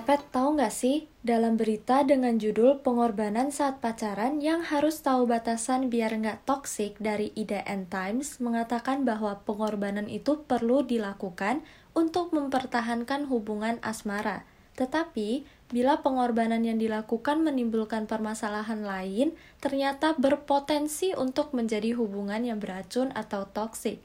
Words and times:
Ngepet, 0.00 0.32
tahu 0.32 0.56
nggak 0.56 0.72
sih? 0.72 1.12
Dalam 1.20 1.60
berita 1.60 2.00
dengan 2.08 2.40
judul 2.40 2.80
Pengorbanan 2.80 3.52
Saat 3.52 3.84
Pacaran 3.84 4.40
yang 4.40 4.64
harus 4.64 5.04
tahu 5.04 5.28
batasan 5.28 5.92
biar 5.92 6.16
nggak 6.16 6.48
toksik 6.48 6.96
dari 6.96 7.36
IDN 7.36 7.84
Times 7.84 8.40
mengatakan 8.40 9.04
bahwa 9.04 9.44
pengorbanan 9.44 10.08
itu 10.08 10.40
perlu 10.48 10.88
dilakukan 10.88 11.60
untuk 11.92 12.32
mempertahankan 12.32 13.28
hubungan 13.28 13.76
asmara. 13.84 14.48
Tetapi, 14.80 15.44
bila 15.68 16.00
pengorbanan 16.00 16.64
yang 16.64 16.80
dilakukan 16.80 17.44
menimbulkan 17.44 18.08
permasalahan 18.08 18.80
lain, 18.80 19.36
ternyata 19.60 20.16
berpotensi 20.16 21.12
untuk 21.12 21.52
menjadi 21.52 21.92
hubungan 21.92 22.40
yang 22.40 22.56
beracun 22.56 23.12
atau 23.12 23.44
toksik. 23.44 24.00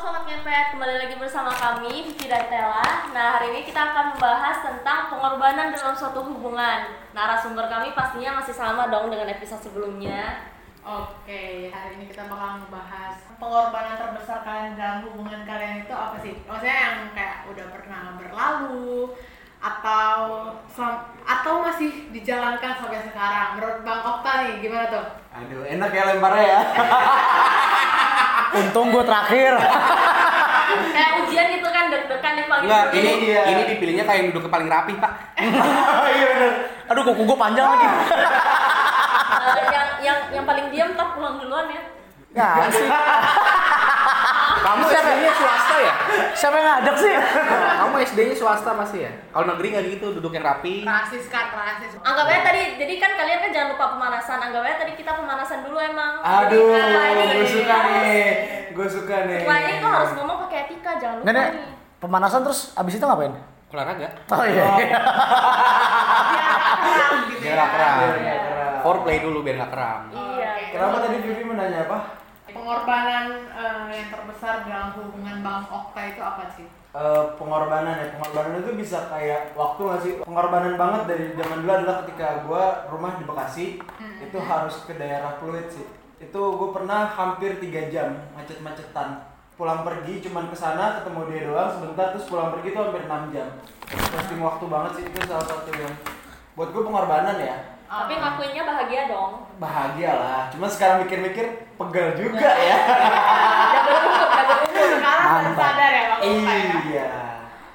Sobat 0.00 0.24
Ngepet, 0.24 0.72
kembali 0.72 0.96
lagi 0.96 1.12
bersama 1.20 1.52
kami, 1.52 2.08
Vivi 2.08 2.24
dan 2.24 2.48
Tela 2.48 3.12
Nah, 3.12 3.36
hari 3.36 3.52
ini 3.52 3.68
kita 3.68 3.92
akan 3.92 4.16
membahas 4.16 4.64
tentang 4.64 5.12
pengorbanan 5.12 5.76
dalam 5.76 5.92
suatu 5.92 6.24
hubungan 6.24 6.88
Narasumber 7.12 7.68
kami 7.68 7.92
pastinya 7.92 8.40
masih 8.40 8.56
sama 8.56 8.88
dong 8.88 9.12
dengan 9.12 9.28
episode 9.28 9.60
sebelumnya 9.60 10.48
Oke, 10.80 11.68
hari 11.68 12.00
ini 12.00 12.08
kita 12.08 12.24
bakal 12.32 12.64
membahas 12.64 13.12
pengorbanan 13.36 14.00
terbesar 14.00 14.40
kalian 14.40 14.80
dalam 14.80 15.04
hubungan 15.04 15.44
kalian 15.44 15.84
itu 15.84 15.92
apa 15.92 16.16
sih? 16.24 16.32
Maksudnya 16.48 16.76
yang 16.80 16.96
kayak 17.12 17.44
udah 17.52 17.66
pernah 17.68 18.16
berlalu 18.16 19.12
atau 19.60 20.48
atau 21.28 21.52
masih 21.60 22.08
dijalankan 22.08 22.72
sampai 22.80 23.04
sekarang? 23.04 23.60
Menurut 23.60 23.84
Bang 23.84 24.00
Okta 24.00 24.48
nih 24.48 24.64
gimana 24.64 24.88
tuh? 24.88 25.06
Aduh, 25.36 25.60
enak 25.68 25.92
ya 25.92 26.02
lemparnya 26.08 26.44
ya. 26.48 26.60
Untung 28.52 28.86
gue 28.90 29.02
terakhir. 29.02 29.52
Kayak 30.94 31.10
ujian 31.20 31.46
gitu 31.50 31.68
kan, 31.68 31.84
deg-degan 31.88 32.34
yang 32.36 32.48
paling 32.48 32.64
Enggak, 32.64 32.84
dulu. 32.86 32.98
ini 33.00 33.10
Iya. 33.26 33.42
ini 33.44 33.62
dipilihnya 33.68 34.04
kayak 34.06 34.18
yang 34.20 34.30
duduk 34.30 34.46
paling 34.46 34.68
rapi, 34.68 34.92
Pak. 34.94 35.12
Iya 36.10 36.26
benar. 36.28 36.52
Aduh 36.88 37.02
kuku 37.04 37.22
gue 37.24 37.38
panjang 37.38 37.66
lagi. 37.66 37.86
Eh, 37.86 37.94
yang, 39.74 39.88
yang, 40.00 40.18
yang 40.32 40.44
paling 40.44 40.66
diam 40.68 40.90
tak 40.92 41.08
pulang 41.12 41.38
duluan 41.38 41.66
ya 41.66 41.82
Nggak 42.30 42.70
sih. 42.70 42.86
Kamu 44.70 44.86
SD-nya 44.86 45.32
swasta 45.34 45.76
ya? 45.76 45.92
Siapa 46.30 46.54
yang 46.54 46.66
ngajak 46.70 46.96
sih? 46.96 47.14
Kamu 47.50 47.94
SD-nya 48.06 48.34
swasta 48.34 48.70
pasti 48.72 48.98
ya? 49.02 49.10
Kalau 49.28 49.50
negeri 49.50 49.66
nggak 49.68 49.84
gitu, 49.90 50.06
duduk 50.14 50.30
yang 50.30 50.46
rapi. 50.46 50.86
Rasis 50.86 51.26
kan, 51.26 51.50
rasis. 51.50 51.98
Anggap 51.98 52.26
aja 52.26 52.40
tadi, 52.46 52.62
jadi 52.78 52.94
kan 52.96 53.10
kalian 53.14 53.38
kan 53.40 53.50
jangan 53.50 53.68
lupa 53.74 53.86
pemanasan 53.90 54.38
Anggap 54.40 54.62
aja 54.62 54.76
tadi 54.78 54.92
kita 54.94 55.10
pemanasan 55.12 55.58
dulu 55.66 55.76
emang 55.76 56.12
Aduh, 56.22 56.70
Jadi, 56.70 56.86
setelah 56.86 57.08
ini- 57.10 57.34
gue 57.34 57.46
suka 57.46 57.76
nih. 57.82 58.24
Gue 58.70 58.86
suka 58.86 59.16
nih. 59.26 59.40
Setelah 59.42 59.60
ini 59.60 59.74
tuh 59.76 59.90
harus 59.90 60.10
ngomong 60.14 60.36
pakai 60.46 60.58
etika, 60.64 60.90
jangan 60.96 61.16
lupa 61.18 61.26
Nenek, 61.26 61.46
nih 61.50 61.64
pemanasan 62.00 62.40
terus 62.40 62.60
abis 62.72 62.94
itu 62.94 63.04
ngapain? 63.04 63.34
Olahraga. 63.70 64.08
Oh 64.28 64.42
iya. 64.42 64.66
gitu 67.28 67.38
Biar 67.40 67.54
nggak 67.54 67.70
keram. 67.70 67.94
Biar 67.96 68.16
nggak 68.16 68.40
keram. 68.42 68.72
Foreplay 68.80 69.18
dulu 69.20 69.38
biar 69.42 69.56
nggak 69.58 69.70
keram. 69.70 70.00
Iya 70.10 70.50
Kenapa 70.70 70.96
tadi 71.02 71.16
Vivi 71.18 71.42
menanya 71.44 71.78
apa? 71.84 71.98
Pengorbanan 72.50 73.26
eh, 73.50 73.84
yang 73.94 74.08
terbesar 74.10 74.66
dalam 74.66 74.90
hubungan 74.98 75.40
Bang 75.42 75.64
Okta 75.70 76.00
itu 76.10 76.20
apa 76.20 76.44
sih? 76.54 76.66
Eh, 76.90 77.24
pengorbanan 77.38 77.94
ya. 78.02 78.06
Pengorbanan 78.18 78.66
itu 78.66 78.72
bisa 78.74 79.06
kayak 79.06 79.54
waktu 79.54 79.80
nggak 79.86 80.00
sih? 80.02 80.12
Pengorbanan 80.26 80.74
banget 80.74 81.02
dari 81.06 81.24
zaman 81.38 81.62
dulu 81.62 81.72
adalah 81.72 81.96
ketika 82.02 82.28
gue 82.42 82.64
rumah 82.90 83.12
di 83.14 83.24
Bekasi 83.24 83.66
itu 84.18 84.38
harus 84.42 84.74
ke 84.82 84.98
daerah 84.98 85.38
Pluit 85.38 85.70
sih. 85.70 85.86
Itu 86.18 86.40
gue 86.58 86.70
pernah 86.74 87.06
hampir 87.06 87.62
tiga 87.62 87.86
jam 87.88 88.18
macet-macetan. 88.34 89.22
Pulang 89.54 89.86
pergi 89.86 90.24
cuman 90.24 90.50
ke 90.50 90.56
sana 90.56 90.98
ketemu 91.00 91.20
dia 91.30 91.42
doang 91.46 91.70
sebentar 91.70 92.06
terus 92.16 92.26
pulang 92.26 92.50
pergi 92.58 92.72
tuh 92.74 92.82
hampir 92.90 93.02
6 93.06 93.34
jam. 93.36 93.48
Wasting 93.90 94.40
waktu 94.40 94.64
banget 94.66 94.92
sih 94.98 95.04
itu 95.06 95.18
salah 95.28 95.46
satu 95.46 95.70
yang 95.76 95.94
buat 96.58 96.74
gue 96.74 96.82
pengorbanan 96.82 97.38
ya 97.38 97.79
Tapi 97.90 98.12
ngakuinnya 98.14 98.62
bahagia 98.62 99.02
dong 99.10 99.32
bahagia 99.58 100.10
lah 100.14 100.42
cuma 100.54 100.70
sekarang 100.70 101.02
mikir-mikir 101.02 101.46
pegal 101.74 102.14
juga 102.14 102.50
ya 102.54 102.76
Double 103.74 103.98
umur, 103.98 104.24
double 104.30 104.58
umur 104.62 104.88
Sekarang 104.94 105.54
sadar 105.58 105.90
ya 105.90 106.04
Bang 106.06 106.20
ya? 106.22 106.54
iya 106.86 107.10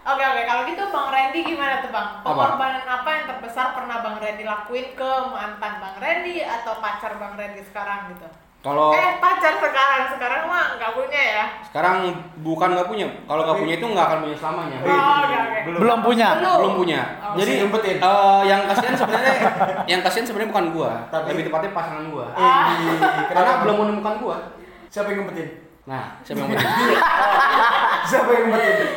Oke 0.05 0.21
oke 0.21 0.41
kalau 0.45 0.61
gitu 0.69 0.83
Bang 0.87 1.09
Randy 1.09 1.39
gimana 1.41 1.81
tuh 1.81 1.89
Bang? 1.89 2.21
Apa? 2.21 2.29
Pengorbanan 2.29 2.85
apa 2.85 3.09
yang 3.09 3.25
terbesar 3.25 3.73
pernah 3.73 4.05
Bang 4.05 4.21
Randy 4.21 4.45
lakuin 4.45 4.93
ke 4.93 5.11
mantan 5.33 5.73
Bang 5.81 5.97
Randy 5.97 6.45
atau 6.45 6.77
pacar 6.77 7.17
Bang 7.17 7.33
Randy 7.33 7.65
sekarang 7.65 8.13
gitu? 8.13 8.29
Kalau 8.65 8.97
Eh 8.97 9.21
pacar 9.21 9.53
sekarang 9.61 10.01
sekarang 10.09 10.41
mah 10.49 10.73
nggak 10.81 10.91
punya 10.97 11.21
ya? 11.21 11.45
sekarang 11.69 12.09
bukan 12.41 12.73
nggak 12.73 12.87
punya, 12.89 13.05
kalau 13.29 13.45
nggak 13.45 13.59
punya 13.61 13.73
itu 13.77 13.85
nggak 13.85 14.05
akan 14.09 14.19
punya 14.25 14.37
selamanya. 14.41 14.77
Oh, 14.81 14.89
oke 15.21 15.35
oke. 15.37 15.59
Belum 15.77 15.99
punya. 16.01 16.29
Belum 16.41 16.73
punya. 16.73 17.01
Oh, 17.21 17.37
Jadi 17.37 17.51
eh, 17.61 18.41
yang 18.49 18.61
kasihan 18.65 18.95
sebenarnya 18.97 19.35
yang 19.91 20.01
kasihan 20.01 20.25
sebenarnya 20.25 20.49
bukan 20.49 20.65
gua, 20.73 20.91
Tapi- 21.13 21.29
lebih 21.35 21.43
tepatnya 21.51 21.71
pasangan 21.77 22.09
gua. 22.09 22.25
Ah. 22.33 22.73
Karena 23.29 23.51
belum 23.61 23.75
menemukan 23.85 24.15
gua. 24.17 24.37
siapa 24.89 25.11
yang 25.11 25.27
ngumpetin 25.27 25.49
Nah, 25.85 26.17
siapa 26.23 26.39
yang 26.41 26.55
penting? 26.55 26.71
siapa 28.09 28.29
yang 28.31 28.43
ngumpetin 28.49 28.89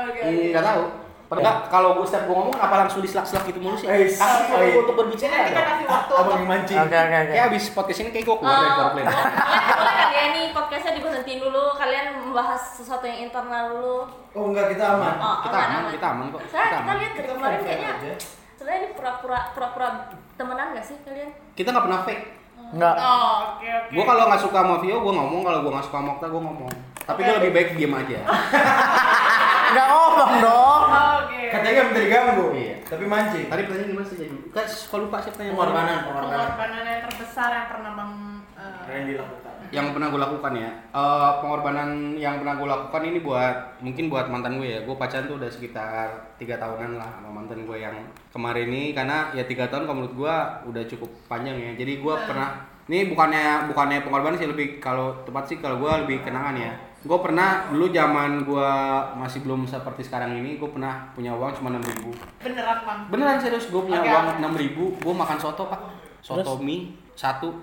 Oke. 0.00 0.20
Enggak 0.48 0.64
tahu. 0.64 0.84
Padahal 1.30 1.70
kalau 1.70 1.94
gua 1.94 2.02
setiap 2.02 2.26
gua 2.26 2.36
ngomong 2.36 2.52
kenapa 2.52 2.74
langsung 2.82 3.00
diselak-selak 3.00 3.46
gitu 3.46 3.62
mulu 3.62 3.78
sih? 3.78 3.86
Eh, 3.86 4.10
Kasih 4.10 4.18
eh. 4.18 4.50
waktu 4.50 4.78
untuk 4.82 4.96
berbicara. 4.98 5.46
Kita 5.46 5.62
kasih 5.62 5.86
waktu 5.86 6.12
abang 6.12 6.36
yang 6.36 6.48
mancing 6.50 6.78
Oke 6.80 6.90
oke 6.92 7.16
oke. 7.16 7.30
Kayak 7.30 7.44
abis 7.46 7.64
podcast 7.70 7.98
ini 8.00 8.10
kayak 8.10 8.24
gua 8.26 8.36
keluar 8.36 8.50
dari 8.52 8.66
Eh, 8.66 8.74
foreplay. 8.74 9.04
boleh, 9.04 9.22
boleh 9.70 9.94
kan 9.94 10.08
ya 10.10 10.22
ini 10.26 10.42
podcastnya 10.50 10.92
diberhentiin 10.92 11.40
dulu 11.40 11.64
Kalian 11.72 12.06
membahas 12.20 12.62
sesuatu 12.74 13.04
yang 13.04 13.18
internal 13.24 13.64
dulu 13.70 13.96
oh 14.10 14.44
enggak 14.44 14.74
kita 14.74 14.84
aman 14.90 15.14
Oh, 15.16 15.36
Kita 15.40 15.58
aman, 15.60 15.80
kita 15.88 16.06
aman 16.08 16.26
kok. 16.28 16.40
Saya 16.46 16.66
Kita 16.76 16.92
lihat 16.92 17.12
dari 17.14 17.28
kemarin 17.30 17.58
kayaknya 17.62 17.88
aja. 17.94 18.12
Sebenarnya 18.52 18.76
ini 18.76 18.88
pura-pura 18.92 19.40
pura-pura 19.50 19.88
temenan 20.34 20.74
gak 20.74 20.84
sih 20.84 20.96
kalian? 21.00 21.30
Kita 21.54 21.70
nggak 21.70 21.84
pernah 21.86 22.00
fake. 22.02 22.24
Enggak. 22.70 22.94
Oh, 22.96 23.32
oke 23.48 23.66
oke. 23.66 23.90
Gua 23.92 24.04
kalau 24.04 24.22
nggak 24.26 24.42
suka 24.42 24.58
sama 24.60 24.74
Vio, 24.78 24.96
gua 24.98 25.14
ngomong. 25.16 25.40
Kalau 25.40 25.58
gua 25.60 25.72
nggak 25.74 25.86
suka 25.86 25.96
sama 25.96 26.10
Okta, 26.12 26.26
gua 26.28 26.42
ngomong. 26.44 26.70
Tapi 27.00 27.20
gua 27.20 27.34
lebih 27.38 27.52
baik 27.52 27.68
diem 27.74 27.90
aja. 27.92 28.18
Enggak 29.70 29.86
ngomong 29.86 30.32
dong. 30.42 30.82
Oke. 30.90 31.40
katanya 31.50 31.70
nggak 31.70 31.86
minta 31.86 32.00
diganggu. 32.02 32.46
Iya. 32.54 32.74
tapi 32.90 33.04
mancing 33.06 33.46
Tadi 33.46 33.62
pertanyaan 33.70 33.90
gimana 33.94 34.06
sih 34.10 34.16
jadi? 34.18 34.36
Kan 34.50 34.66
suka 34.66 34.96
lupa 34.98 35.16
siapa 35.22 35.40
yang 35.46 35.54
pengorbanan 35.54 35.96
pengorbanan. 36.10 36.38
Pengorbanan 36.42 36.82
yang 36.82 37.00
terbesar 37.06 37.50
yang 37.54 37.66
pernah 37.70 37.90
Bang 37.94 38.12
eh, 38.58 38.90
yang 38.90 39.06
dilakukan. 39.14 39.52
Yang 39.70 39.86
pernah 39.94 40.06
gue 40.10 40.20
lakukan 40.26 40.52
ya. 40.58 40.70
Eh, 40.90 41.30
pengorbanan 41.38 41.90
yang 42.18 42.34
pernah 42.42 42.54
gue 42.58 42.68
lakukan 42.70 43.02
ini 43.06 43.18
buat 43.22 43.56
mungkin 43.78 44.04
buat 44.10 44.26
mantan 44.26 44.58
gue 44.58 44.68
ya. 44.74 44.78
Gue 44.82 44.96
pacaran 44.98 45.30
tuh 45.30 45.38
udah 45.38 45.50
sekitar 45.50 46.34
tiga 46.34 46.58
tahunan 46.58 46.98
lah 46.98 47.10
sama 47.22 47.30
mantan 47.30 47.62
gue 47.62 47.76
yang 47.78 47.94
kemarin 48.34 48.66
ini. 48.66 48.90
Karena 48.90 49.30
ya 49.38 49.46
tiga 49.46 49.70
tahun 49.70 49.86
kalau 49.86 49.96
menurut 50.02 50.14
gue 50.18 50.34
udah 50.74 50.82
cukup 50.90 51.10
panjang 51.30 51.54
ya. 51.62 51.70
Jadi 51.78 52.02
gue 52.02 52.14
pernah 52.26 52.66
ini 52.90 53.06
bukannya 53.06 53.70
bukannya 53.70 54.02
pengorbanan 54.02 54.34
sih 54.34 54.50
lebih 54.50 54.82
kalau 54.82 55.14
tepat 55.22 55.46
sih 55.46 55.62
kalau 55.62 55.78
gue 55.78 55.92
lebih 56.02 56.26
kenangan 56.26 56.58
ya 56.58 56.74
gue 57.00 57.18
pernah 57.24 57.64
dulu 57.72 57.88
zaman 57.88 58.44
gue 58.44 58.70
masih 59.16 59.40
belum 59.40 59.64
seperti 59.64 60.04
sekarang 60.04 60.36
ini 60.36 60.60
gue 60.60 60.68
pernah 60.68 61.08
punya 61.16 61.32
uang 61.32 61.56
cuma 61.56 61.72
enam 61.72 61.80
ribu 61.80 62.12
beneran 62.44 62.78
Bang. 62.84 63.00
beneran 63.08 63.40
serius 63.40 63.72
gue 63.72 63.80
punya 63.80 64.04
Oke, 64.04 64.12
uang 64.12 64.26
enam 64.44 64.52
ribu 64.52 64.84
gue 65.00 65.14
makan 65.16 65.38
soto 65.40 65.64
pak 65.64 65.80
soto 66.20 66.44
Terus? 66.44 66.60
mie 66.60 66.92
satu 67.16 67.56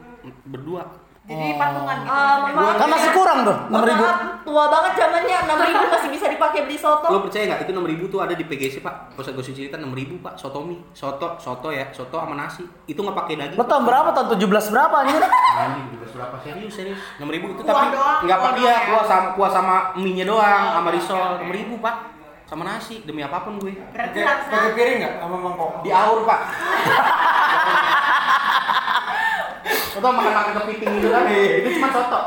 berdua 0.49 0.89
Jadi 1.27 1.59
patungan 1.59 1.97
gitu. 1.99 2.55
Maaf. 2.55 2.79
Kan 2.79 2.87
masih 2.87 3.11
kurang 3.11 3.43
tuh, 3.43 3.57
6000. 3.67 3.99
maaf, 3.99 4.17
tua 4.47 4.63
banget 4.71 4.91
zamannya 4.95 5.37
6000 5.43 5.91
masih 5.91 6.09
bisa 6.15 6.25
dipakai 6.31 6.63
beli 6.63 6.79
soto. 6.79 7.03
Lo 7.11 7.19
percaya 7.19 7.43
nggak 7.51 7.67
itu 7.67 7.71
6000 7.75 8.07
tuh 8.07 8.19
ada 8.23 8.31
di 8.31 8.47
PGC 8.47 8.79
pak? 8.79 9.11
Usah 9.13 9.35
gue 9.35 9.43
cerita 9.43 9.75
6000 9.75 10.23
pak, 10.23 10.39
soto 10.39 10.63
mie, 10.63 10.79
soto, 10.95 11.35
soto 11.35 11.67
ya, 11.67 11.91
soto 11.91 12.15
sama 12.15 12.39
nasi. 12.39 12.63
Itu 12.87 13.03
nggak 13.03 13.17
pakai 13.17 13.33
daging. 13.35 13.59
Lo 13.59 13.67
tahun 13.67 13.83
berapa? 13.83 14.09
Tahun 14.15 14.27
17 14.39 14.71
berapa 14.71 14.95
anjir? 15.03 15.19
Anjing 15.27 15.85
juga 15.91 16.05
berapa 16.15 16.35
serius 16.39 16.71
serius? 16.71 16.99
6000 17.19 17.27
itu 17.27 17.61
Kuah 17.61 17.75
tapi 17.75 17.87
nggak 18.23 18.39
pakai 18.39 18.63
ya, 18.63 18.71
ya? 18.71 18.77
kuah 18.87 19.03
sama 19.03 19.27
kuah 19.35 19.51
sama 19.51 19.75
mie 19.99 20.15
nya 20.15 20.25
doang, 20.25 20.63
Oh, 20.63 20.73
sama 20.79 20.89
risol. 20.95 21.19
oke. 21.37 21.43
6000 21.43 21.83
pak, 21.83 21.95
sama 22.47 22.63
nasi 22.63 23.03
demi 23.03 23.19
apa 23.19 23.43
pun 23.43 23.59
gue. 23.59 23.75
Pakai 23.91 24.71
piring 24.71 24.97
nggak 25.03 25.13
sama 25.19 25.35
mangkok 25.35 25.83
Di 25.83 25.91
aur 25.91 26.23
pak. 26.23 26.39
Soto 29.97 30.13
makan 30.13 30.29
makan 30.29 30.53
kepiting 30.61 30.89
gitu 31.01 31.09
kan? 31.09 31.25
Itu 31.25 31.69
cuma 31.81 31.89
soto. 31.89 32.21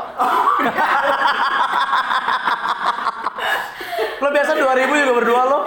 Lo 4.19 4.27
biasa 4.27 4.51
2000 4.59 4.91
juga 4.91 5.13
berdua 5.15 5.41
lo? 5.47 5.59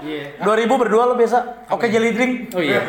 Iya. 0.00 0.40
2000 0.40 0.80
berdua 0.80 1.02
lo 1.12 1.14
biasa? 1.20 1.68
Oke 1.68 1.92
jelly 1.92 2.16
drink. 2.16 2.56
Oh 2.56 2.64
iya. 2.64 2.80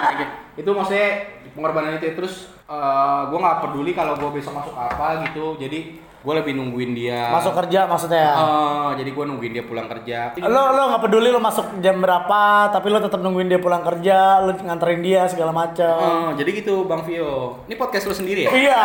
Itu 0.60 0.70
maksudnya 0.70 1.34
pengorbanan 1.50 1.98
itu 1.98 2.14
terus 2.14 2.54
eh 2.70 3.22
gue 3.26 3.38
nggak 3.42 3.58
peduli 3.66 3.90
kalau 3.90 4.14
gue 4.14 4.38
besok 4.38 4.54
masuk 4.54 4.74
apa 4.78 5.26
gitu. 5.26 5.58
Jadi 5.58 5.98
gue 6.20 6.34
lebih 6.36 6.52
nungguin 6.52 6.92
dia. 6.92 7.32
Masuk 7.32 7.56
kerja 7.56 7.88
maksudnya 7.88 8.20
ya? 8.20 8.34
Eh, 8.36 8.90
jadi 9.00 9.10
gue 9.16 9.24
nungguin 9.24 9.52
dia 9.56 9.64
pulang 9.64 9.88
kerja. 9.88 10.36
Lo 10.36 10.62
lo 10.76 10.82
nggak 10.92 11.02
peduli 11.08 11.32
lo 11.32 11.40
masuk 11.40 11.80
jam 11.80 11.96
berapa, 12.00 12.68
tapi 12.68 12.92
lo 12.92 13.00
tetap 13.00 13.24
nungguin 13.24 13.48
dia 13.48 13.60
pulang 13.60 13.80
kerja, 13.80 14.44
lo 14.44 14.52
nganterin 14.52 15.00
dia 15.00 15.24
segala 15.24 15.52
macam. 15.56 15.96
Eh, 15.96 16.28
jadi 16.44 16.50
gitu 16.60 16.84
Bang 16.84 17.08
Vio. 17.08 17.64
Ini 17.64 17.74
podcast 17.80 18.12
lo 18.12 18.14
sendiri 18.14 18.46
ya? 18.46 18.50
Iya. 18.52 18.82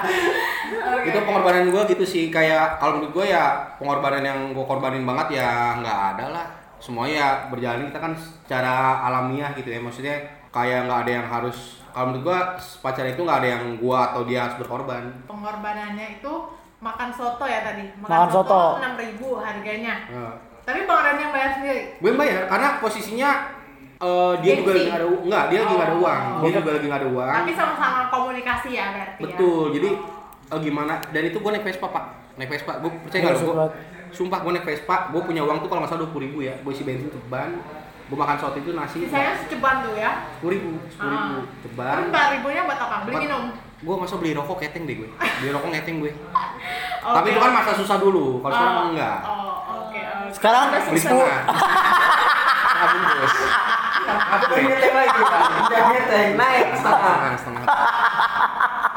itu 1.00 1.18
pengorbanan 1.24 1.72
gue 1.72 1.82
gitu 1.96 2.04
sih 2.04 2.24
kayak 2.28 2.76
kalau 2.80 3.00
menurut 3.00 3.12
gue 3.16 3.26
ya 3.32 3.76
pengorbanan 3.80 4.22
yang 4.24 4.38
gue 4.52 4.64
korbanin 4.64 5.04
banget 5.04 5.40
ya 5.40 5.80
nggak 5.80 6.00
ada 6.16 6.24
lah 6.28 6.46
semua 6.80 7.04
ya 7.04 7.48
berjalan 7.52 7.92
kita 7.92 8.00
kan 8.00 8.12
secara 8.16 9.04
alamiah 9.04 9.52
gitu 9.56 9.68
ya 9.68 9.80
maksudnya 9.80 10.16
kayak 10.50 10.86
nggak 10.86 11.00
ada 11.00 11.12
yang 11.12 11.26
harus 11.26 11.58
kalau 11.88 12.06
menurut 12.10 12.22
gua 12.24 12.38
pacar 12.78 13.02
itu 13.04 13.18
nggak 13.18 13.38
ada 13.40 13.48
yang 13.50 13.64
gua 13.76 14.10
atau 14.10 14.22
dia 14.22 14.44
harus 14.44 14.56
berkorban 14.56 15.10
Pengorbanannya 15.24 16.18
itu 16.18 16.32
makan 16.80 17.10
soto 17.10 17.44
ya 17.44 17.60
tadi. 17.60 17.84
Makan 17.94 18.28
soto. 18.32 18.80
enam 18.80 18.96
ribu 18.96 19.36
harganya. 19.36 20.00
Nah, 20.08 20.32
Tapi 20.64 20.80
yang 20.80 21.30
bayar 21.30 21.50
sendiri. 21.52 21.80
gue 21.94 22.10
bayar 22.14 22.46
karena 22.46 22.68
posisinya 22.78 23.30
eh, 23.98 24.32
dia 24.40 24.52
juga 24.54 24.70
lagi 24.72 24.80
Gengsi. 24.80 24.88
nggak 24.88 24.96
ada 24.96 25.06
nggak 25.20 25.44
dia 25.44 25.58
lagi 25.60 25.74
nggak 25.74 25.84
ada 25.84 25.92
Oh. 25.92 26.00
uang 26.00 26.20
dia 26.40 26.50
juga 26.56 26.70
lagi 26.72 26.86
nggak 26.88 27.00
ada 27.00 27.08
uang 27.10 27.30
Tapi 27.34 27.52
sama-sama 27.52 28.00
komunikasi 28.08 28.68
ya 28.70 28.86
berarti 28.90 29.20
ya. 29.20 29.24
betul 29.28 29.62
jadi 29.70 29.88
eh, 30.48 30.60
gimana 30.60 30.94
dan 31.06 31.22
itu 31.22 31.36
gue 31.36 31.50
naik 31.50 31.64
Vespa 31.64 31.86
pak 31.86 32.04
naik 32.34 32.48
Vespa 32.48 32.72
gue 32.78 32.90
percaya 32.98 33.20
nggak 33.20 33.28
Iya, 33.30 33.36
gue 33.36 33.48
sumpah. 33.50 33.68
sumpah 34.10 34.38
gue 34.40 34.52
naik 34.54 34.66
Vespa 34.66 34.96
gue 35.10 35.20
punya 35.20 35.42
uang 35.42 35.58
tuh 35.60 35.68
kalau 35.68 35.80
nggak 35.82 35.90
salah 35.90 36.00
dua 36.02 36.16
ribu 36.18 36.38
ya 36.40 36.54
gue 36.56 36.72
isi 36.72 36.82
bensin 36.82 37.08
ceban 37.08 37.50
gue 38.10 38.18
makan 38.18 38.36
soto 38.36 38.58
itu 38.58 38.70
nasi 38.72 38.96
Sisanya 39.00 39.32
seceban 39.36 39.74
tuh 39.80 39.94
ya. 39.94 40.10
sepuluh 40.34 40.52
ribu 40.52 40.70
sepuluh 40.84 41.10
ribu 41.12 41.34
Ah. 41.36 41.46
ceban 41.62 41.86
Tapi 41.86 42.02
empat 42.08 42.26
ribunya 42.32 42.62
buat 42.64 42.78
apa? 42.80 42.96
Beli 43.04 43.16
minum. 43.22 43.42
gue 43.80 43.94
masa 43.96 44.14
beli 44.14 44.32
rokok 44.34 44.56
keteng 44.58 44.82
deh 44.82 44.92
gue 44.94 45.08
beli 45.14 45.50
rokok 45.50 45.70
keteng 45.72 45.96
gue 45.98 46.12
Oke. 47.00 47.14
tapi 47.14 47.26
itu 47.28 47.38
kan 47.38 47.50
masa 47.50 47.72
susah 47.72 47.96
dulu 47.96 48.38
kalau 48.38 48.52
sekarang 48.52 48.74
Oh, 48.76 48.86
enggak 48.90 49.16
Oh, 49.22 49.54
oke. 49.80 49.96
oke. 49.96 50.00
Sekarang 50.30 50.62
beli 50.68 50.98
setengah 50.98 51.38
setengah 51.46 52.88
bungkus 52.90 53.34
Aku 54.10 54.44
ngeteng 54.50 54.94
lagi 54.96 55.20
kan. 55.22 55.42
Naik 56.34 56.66
setengah. 56.74 57.30
setengah 57.36 57.64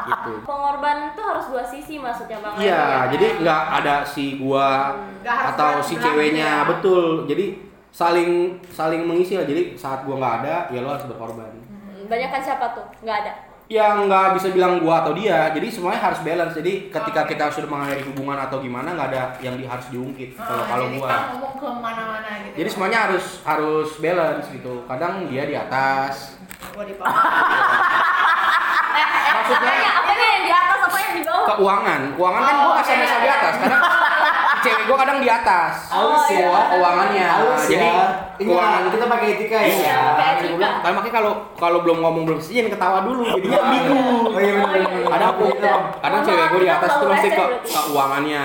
gitu 0.04 0.32
Pengorbanan 0.42 1.08
tuh 1.12 1.24
harus 1.24 1.46
dua 1.46 1.64
sisi 1.64 1.96
maksudnya 1.96 2.36
bang. 2.38 2.52
Iya, 2.58 2.66
Ya, 2.66 2.82
jadi 3.08 3.26
nggak 3.40 3.62
ada 3.74 3.94
si 4.04 4.36
gua 4.36 5.00
harus 5.22 5.48
atau 5.50 5.70
si 5.80 5.94
ceweknya, 5.96 6.60
ya. 6.60 6.66
betul. 6.66 7.24
Jadi 7.24 7.56
saling 7.94 8.30
saling 8.68 9.06
mengisi 9.06 9.38
lah. 9.38 9.46
Jadi 9.46 9.78
saat 9.78 10.02
gua 10.02 10.18
nggak 10.18 10.34
ada, 10.40 10.56
ya 10.68 10.82
lo 10.82 10.90
harus 10.90 11.06
berkorban. 11.06 11.54
Banyak 12.04 12.28
kan 12.28 12.42
siapa 12.42 12.74
tuh? 12.74 12.82
Nggak 13.00 13.18
ada. 13.22 13.32
Yang 13.64 13.96
nggak 14.04 14.26
bisa 14.34 14.48
bilang 14.50 14.76
gua 14.76 15.00
atau 15.00 15.14
dia. 15.14 15.48
Jadi 15.48 15.70
semuanya 15.70 16.02
harus 16.02 16.20
balance. 16.20 16.52
Jadi 16.52 16.90
ketika 16.90 17.24
kita 17.24 17.48
sudah 17.48 17.64
mengakhiri 17.64 18.04
hubungan 18.04 18.36
atau 18.36 18.58
gimana, 18.58 18.92
nggak 18.92 19.08
ada 19.08 19.22
yang 19.40 19.54
di, 19.54 19.64
harus 19.64 19.86
diungkit. 19.88 20.36
Kalau 20.36 20.60
Ah, 20.60 20.66
kalau 20.68 20.84
gua. 20.92 21.06
kan 21.06 21.20
ngomong 21.32 21.54
ke 21.54 21.68
mana-mana 21.72 22.28
gitu. 22.44 22.54
Jadi 22.56 22.68
ya. 22.68 22.72
semuanya 22.74 22.98
harus 23.08 23.24
harus 23.40 23.88
balance 23.96 24.46
gitu. 24.50 24.84
Kadang 24.84 25.24
dia 25.26 25.42
di 25.44 25.54
atas. 25.54 26.36
Gua 26.70 26.84
di 26.84 26.92
bawah. 26.92 27.14
Maksudnya- 29.34 29.92
apanya 29.94 30.26
yang 30.30 30.42
di 30.42 30.52
atas, 30.52 30.78
apa 30.80 30.98
yang 30.98 31.12
di 31.14 31.22
bawah? 31.22 31.44
Keuangan, 31.46 32.00
keuangan 32.14 32.40
kan 32.40 32.54
Oh, 32.54 32.60
gua 32.60 32.72
nggak 32.74 32.84
oke. 32.84 32.92
sama 33.04 33.20
di 33.20 33.30
atas. 33.30 33.54
Kadang 33.56 33.82
cewek 34.64 34.82
gua 34.88 34.96
kadang 35.04 35.18
di 35.20 35.28
atas. 35.28 35.74
Halus 35.92 36.24
ya. 36.32 36.48
Keuang- 36.48 36.68
keuangannya. 36.72 37.26
Halus 37.28 37.62
Jadi 37.68 37.86
ya. 37.86 38.04
keuangan 38.40 38.80
Ingat, 38.80 38.92
kita 38.96 39.06
pakai 39.06 39.26
etika 39.36 39.56
ya. 39.60 39.68
Iya, 39.68 39.96
pakai 40.16 40.26
etika. 40.40 40.68
Tapi 40.80 40.92
makanya 40.96 41.14
kalau 41.20 41.32
kalau 41.54 41.78
belum 41.84 41.98
ngomong 42.00 42.22
belum 42.24 42.38
selesai 42.40 42.56
jangan 42.64 42.72
ketawa 42.74 42.98
dulu 43.04 43.22
jadinya 43.28 43.58
ambigu. 43.60 43.94
Oh 44.24 44.40
iya 44.40 44.52
benar 44.56 44.70
benar. 44.72 45.10
Kadang 45.12 45.28
aku 45.36 45.44
kadang 46.00 46.20
cewek 46.24 46.46
gue 46.48 46.60
di 46.64 46.70
atas 46.72 46.90
tuh 46.96 47.06
mesti 47.12 47.28
ke 47.28 47.44
keuangannya. 47.68 48.44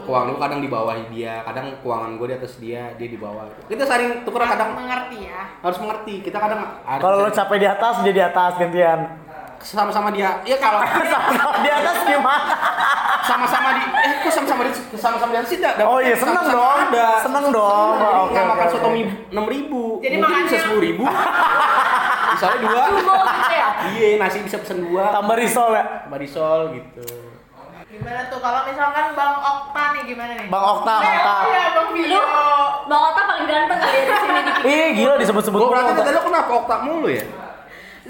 Keuangan 0.00 0.26
gue 0.32 0.40
kadang 0.42 0.60
di 0.64 0.70
bawah 0.72 0.96
dia, 1.12 1.34
kadang 1.44 1.66
keuangan 1.84 2.10
gue 2.18 2.26
di 2.26 2.34
atas 2.34 2.52
dia, 2.58 2.82
dia 2.96 3.08
di 3.12 3.18
bawah. 3.20 3.46
Kita 3.68 3.84
saling 3.84 4.24
tuker 4.26 4.42
kadang 4.42 4.74
mengerti 4.74 5.28
ya. 5.28 5.54
harus 5.60 5.76
mengerti. 5.76 6.24
Kita 6.24 6.40
kadang 6.40 6.60
harus 6.82 7.02
kalau 7.04 7.16
lo 7.20 7.30
capek 7.30 7.56
di 7.60 7.68
atas, 7.68 7.94
dia 8.02 8.14
di 8.16 8.22
atas 8.24 8.52
gantian. 8.56 9.19
Sama-sama 9.60 10.08
dia. 10.10 10.40
Ya 10.42 10.56
kalau 10.56 10.80
di 11.64 11.70
atas 11.70 11.96
gimana? 12.02 12.54
sama-sama 13.20 13.68
di 13.72 13.84
eh 13.84 14.14
kok 14.18 14.32
sama-sama 14.32 14.62
di 14.64 14.72
sama-sama 14.92 15.30
di 15.30 15.38
atas 15.38 15.48
sih 15.48 15.58
enggak 15.58 15.74
Oh 15.82 15.98
iya, 15.98 16.14
seneng 16.14 16.46
dong. 16.46 16.78
Ada. 16.82 17.08
Seneng 17.20 17.44
dong. 17.48 17.92
Jadi 17.94 18.16
Oke, 18.18 18.32
nggak 18.32 18.42
oke, 18.42 18.50
makan 18.50 18.66
soto 18.68 18.88
mie 18.90 19.06
enam 19.28 19.46
ribu. 19.46 19.82
Jadi 20.00 20.14
Mungkin 20.16 20.26
bisa 20.26 20.40
makannya- 20.48 20.60
sepuluh 20.60 20.82
ribu. 20.82 21.02
Misalnya 22.32 22.58
dua. 22.60 22.82
Gitu 22.90 23.52
ya? 23.52 23.68
Iya 23.86 24.08
nasi 24.18 24.38
bisa 24.40 24.56
pesen 24.56 24.78
dua. 24.82 25.04
Tambah 25.10 25.36
risol 25.36 25.70
ya. 25.72 25.84
Marisol 26.06 26.60
gitu. 26.72 27.04
Gimana 27.90 28.20
tuh 28.26 28.38
kalau 28.38 28.60
misalkan 28.64 29.06
Bang 29.12 29.34
Okta 29.36 29.84
nih 29.92 30.02
gimana 30.06 30.32
nih? 30.32 30.46
Bang 30.48 30.64
Okta, 30.64 30.94
Eh, 30.96 31.10
Okta. 31.12 31.34
Iya, 31.44 31.64
Bang 31.70 31.88
Vio. 31.92 32.06
Lu, 32.08 32.20
Bang 32.86 33.02
Ota 33.04 33.20
paling 33.20 33.44
ganteng 33.44 33.78
kali 33.78 33.92
ya 33.92 34.02
di 34.02 34.14
sini. 34.16 34.40
Ih, 34.62 34.88
gila 34.96 35.14
disebut-sebut 35.16 35.58
Gue 35.58 35.68
berarti 35.68 35.92
tadi 35.94 36.10
lo 36.10 36.20
kenapa 36.22 36.50
oktak 36.56 36.80
mulu 36.82 37.08
ya? 37.08 37.24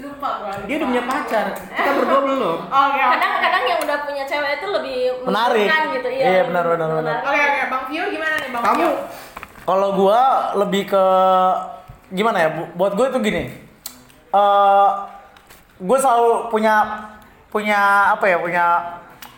Lupa 0.01 0.29
gua. 0.39 0.53
Dia 0.65 0.75
udah 0.75 0.87
punya 0.87 1.03
pacar. 1.05 1.45
Kita 1.53 1.91
berdua 1.97 2.19
belum. 2.23 2.57
Kadang-kadang 2.71 3.63
yang 3.63 3.79
udah 3.79 3.97
punya 4.01 4.23
cewek 4.25 4.51
itu 4.57 4.67
lebih 4.67 4.97
Menarik. 5.23 5.67
gitu 5.93 6.09
ya. 6.09 6.23
Iya, 6.27 6.41
benar, 6.45 6.63
benar, 6.67 6.89
benar. 6.95 7.15
Oke, 7.23 7.37
oke. 7.39 7.61
Bang 7.67 7.83
Vio 7.85 8.03
gimana 8.09 8.35
nih, 8.35 8.49
Bang 8.49 8.63
Kamu? 8.63 8.87
Kalau 9.61 9.89
gua 9.93 10.21
lebih 10.57 10.83
ke 10.87 11.03
gimana 12.09 12.37
ya? 12.39 12.49
Bu- 12.51 12.71
Buat 12.75 12.93
gue 12.93 13.05
itu 13.07 13.19
gini. 13.21 13.43
eh 14.31 14.89
gue 15.77 15.97
selalu 15.97 16.47
punya 16.47 16.75
punya 17.47 17.79
apa 18.11 18.25
ya? 18.25 18.37
Punya 18.37 18.65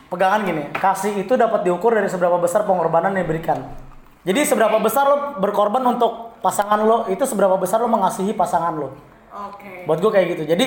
pegangan 0.07 0.41
gini. 0.43 0.63
Kasih 0.71 1.17
itu 1.17 1.33
dapat 1.33 1.61
diukur 1.61 1.91
dari 1.91 2.07
seberapa 2.07 2.37
besar 2.37 2.63
pengorbanan 2.63 3.11
yang 3.11 3.25
diberikan. 3.25 3.57
Jadi 4.23 4.47
seberapa 4.47 4.79
besar 4.79 5.03
lo 5.03 5.17
berkorban 5.35 5.83
untuk 5.83 6.39
pasangan 6.39 6.79
lo, 6.79 7.03
itu 7.07 7.23
seberapa 7.23 7.57
besar 7.57 7.77
lo 7.77 7.87
mengasihi 7.87 8.31
pasangan 8.31 8.71
lo. 8.71 8.95
Oke. 9.33 9.89
Buat 9.89 9.99
gue 9.99 10.11
kayak 10.13 10.27
gitu. 10.37 10.43
Jadi 10.45 10.65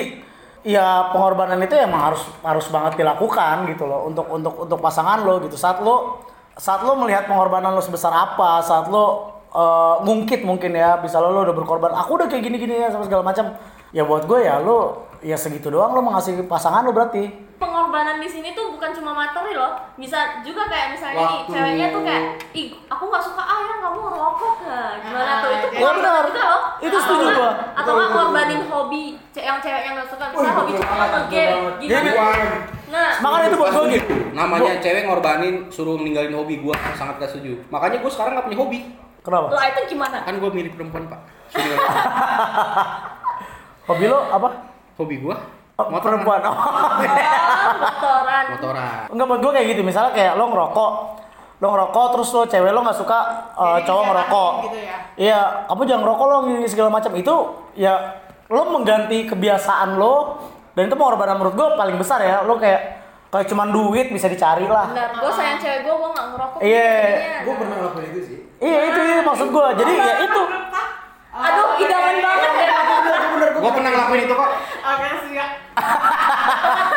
ya 0.67 1.15
pengorbanan 1.15 1.63
itu 1.63 1.79
emang 1.79 2.11
harus 2.11 2.23
harus 2.43 2.67
banget 2.67 2.99
dilakukan 2.99 3.63
gitu 3.71 3.87
loh 3.87 4.11
untuk 4.11 4.27
untuk 4.27 4.53
untuk 4.67 4.79
pasangan 4.83 5.23
lo 5.23 5.39
gitu. 5.39 5.55
Saat 5.55 5.79
lo 5.79 6.19
saat 6.59 6.83
lo 6.83 6.99
melihat 6.99 7.31
pengorbanan 7.31 7.71
lo 7.71 7.79
sebesar 7.79 8.11
apa, 8.11 8.59
saat 8.59 8.91
lo 8.91 9.31
eh, 9.55 9.95
ngungkit 10.03 10.43
mungkin 10.43 10.75
ya, 10.75 10.99
bisa 10.99 11.23
lo, 11.23 11.31
lo 11.31 11.47
udah 11.47 11.55
berkorban. 11.55 11.95
Aku 11.95 12.19
udah 12.19 12.27
kayak 12.27 12.43
gini-gini 12.43 12.83
ya 12.83 12.91
sama 12.91 13.07
segala 13.07 13.23
macam. 13.23 13.55
Ya 13.97 14.05
buat 14.05 14.23
gue 14.23 14.39
ya 14.39 14.61
lo 14.61 14.79
ya 15.19 15.33
segitu 15.33 15.67
doang 15.67 15.89
lo 15.91 15.99
mengasihi 15.99 16.45
pasangan 16.45 16.85
lo 16.85 16.93
berarti. 16.93 17.49
Pengorbanan 17.57 18.21
di 18.21 18.29
sini 18.29 18.53
tuh 18.53 18.69
bukan 18.69 18.93
cuma 18.93 19.09
materi 19.11 19.57
loh, 19.57 19.73
bisa 19.97 20.45
juga 20.45 20.69
kayak 20.69 20.93
misalnya 20.93 21.17
nih 21.17 21.25
Waktu. 21.41 21.49
ceweknya 21.49 21.87
tuh 21.89 22.01
kayak, 22.05 22.23
ih 22.53 22.69
aku 22.85 23.03
nggak 23.03 23.23
suka 23.25 23.41
ah 23.41 23.59
yang 23.59 23.79
kamu 23.81 23.97
ngerokok 23.99 24.53
kan, 24.61 24.93
gimana 25.01 25.33
tuh 25.41 25.49
itu 25.49 25.67
iya 25.73 25.89
benar. 25.91 26.23
juga 26.29 26.43
loh. 26.45 26.61
Itu 26.77 26.97
setuju 27.01 27.25
gua. 27.25 27.33
nggak- 27.33 27.57
Atau 27.73 27.91
nggak 27.91 28.09
ngorbanin 28.13 28.61
hobi, 28.69 29.03
ce- 29.33 29.41
yang 29.41 29.57
cewek 29.57 29.81
yang 29.81 29.93
nggak 29.97 30.05
suka, 30.05 30.23
misalnya 30.29 30.53
hobi 30.53 30.71
cuma 30.77 30.93
nonton 30.95 31.23
game, 31.33 31.57
gimana? 31.81 32.11
Nah, 32.87 33.09
Makanya 33.19 33.45
itu 33.49 33.57
buat 33.57 33.71
gue 33.73 33.85
gitu. 33.91 34.13
namanya 34.31 34.71
cewek 34.77 35.01
ngorbanin 35.03 35.55
suruh 35.67 35.97
ninggalin 35.97 36.31
hobi 36.31 36.61
gua 36.61 36.77
sangat 36.93 37.17
gak 37.17 37.29
setuju. 37.33 37.57
Makanya 37.67 37.97
gua 37.99 38.11
sekarang 38.13 38.37
gak 38.37 38.45
punya 38.45 38.59
hobi. 38.59 38.79
Kenapa? 39.19 39.49
lo 39.49 39.59
itu 39.59 39.81
gimana? 39.89 40.17
Kan 40.21 40.37
gua 40.37 40.51
milih 40.53 40.71
perempuan, 40.71 41.09
Pak. 41.09 41.19
Hobi 43.87 44.05
lo 44.05 44.19
apa? 44.27 44.49
hobi 44.97 45.17
gua 45.17 45.37
Oh, 45.77 45.93
motor 45.93 46.09
perempuan. 46.09 46.41
Oh, 46.41 46.57
motoran. 47.77 48.43
motoran. 48.49 49.05
Enggak 49.13 49.25
buat 49.29 49.39
gue 49.39 49.51
kayak 49.53 49.67
gitu. 49.69 49.81
Misalnya 49.85 50.09
kayak 50.09 50.33
lo 50.33 50.49
ngerokok, 50.49 50.91
lo 51.61 51.67
ngerokok 51.69 52.05
terus 52.11 52.29
lo 52.33 52.41
cewek 52.43 52.73
lo 52.73 52.81
nggak 52.81 52.97
suka 52.97 53.19
uh, 53.53 53.77
Jadi 53.77 53.85
cowok 53.85 54.03
ngerokok. 54.09 54.51
gitu 54.65 54.77
ya? 54.81 54.97
Iya, 55.13 55.39
kamu 55.69 55.81
jangan 55.85 56.01
ngerokok 56.01 56.25
lo 56.25 56.37
gini 56.49 56.65
segala 56.65 56.89
macam. 56.89 57.11
Itu 57.13 57.35
ya 57.77 57.93
lo 58.49 58.61
mengganti 58.73 59.29
kebiasaan 59.29 59.95
lo 59.95 60.41
dan 60.73 60.89
itu 60.89 60.97
pengorbanan 60.97 61.37
menurut 61.37 61.53
gue 61.53 61.67
paling 61.77 61.97
besar 62.01 62.25
ya. 62.25 62.41
Lo 62.41 62.57
kayak 62.57 62.81
kayak 63.29 63.45
cuman 63.45 63.69
duit 63.69 64.09
bisa 64.09 64.25
dicari 64.25 64.65
lah. 64.65 64.89
Benar, 64.89 65.13
gue 65.13 65.31
sayang 65.31 65.61
cewek 65.61 65.85
gue, 65.85 65.93
gue 65.93 66.09
nggak 66.09 66.27
ngerokok. 66.33 66.59
Iya. 66.65 66.89
jadinya. 66.89 67.39
Gue 67.45 67.53
pernah 67.53 67.75
ngelakuin 67.77 68.05
itu 68.09 68.19
sih. 68.25 68.37
Iya 68.57 68.79
itu 68.81 68.99
itu 68.99 69.21
maksud 69.21 69.47
gue. 69.53 69.67
Jadi 69.77 69.93
ya 69.93 70.13
itu. 70.25 70.41
Aduh, 71.37 71.67
idaman 71.77 72.17
banget 72.17 72.51
ya. 72.57 72.77
Gua 73.57 73.71
pernah 73.73 73.89
ngelakuin 73.93 74.21
itu 74.25 74.33
kok. 74.33 74.51
Oke, 74.87 75.07
siap. 75.29 75.49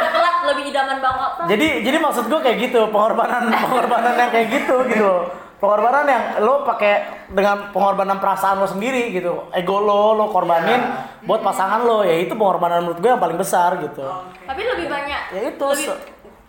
Telat, 0.00 0.36
lebih 0.48 0.64
idaman 0.72 0.98
banget. 1.00 1.30
Jadi 1.56 1.68
jadi 1.84 1.96
maksud 2.00 2.24
gue 2.28 2.40
kayak 2.40 2.58
gitu 2.70 2.80
pengorbanan 2.88 3.52
pengorbanan 3.52 4.14
yang 4.16 4.30
kayak 4.32 4.48
gitu 4.48 4.76
gitu. 4.88 5.12
Pengorbanan 5.60 6.08
yang 6.08 6.24
lo 6.40 6.64
pakai 6.64 7.28
dengan 7.28 7.68
pengorbanan 7.68 8.16
perasaan 8.16 8.64
lo 8.64 8.68
sendiri 8.68 9.12
gitu. 9.12 9.52
Ego 9.52 9.76
lo 9.84 10.16
lo 10.16 10.32
korbanin 10.32 10.80
buat 11.28 11.44
pasangan 11.44 11.84
lo 11.84 12.00
ya 12.00 12.16
itu 12.16 12.32
pengorbanan 12.32 12.88
menurut 12.88 12.98
gue 13.04 13.10
yang 13.12 13.20
paling 13.20 13.36
besar 13.36 13.76
gitu. 13.84 14.00
Tapi 14.48 14.62
lebih 14.64 14.88
banyak. 14.88 15.22
Ya 15.36 15.40
itu, 15.52 15.66
Lebih, 15.68 15.88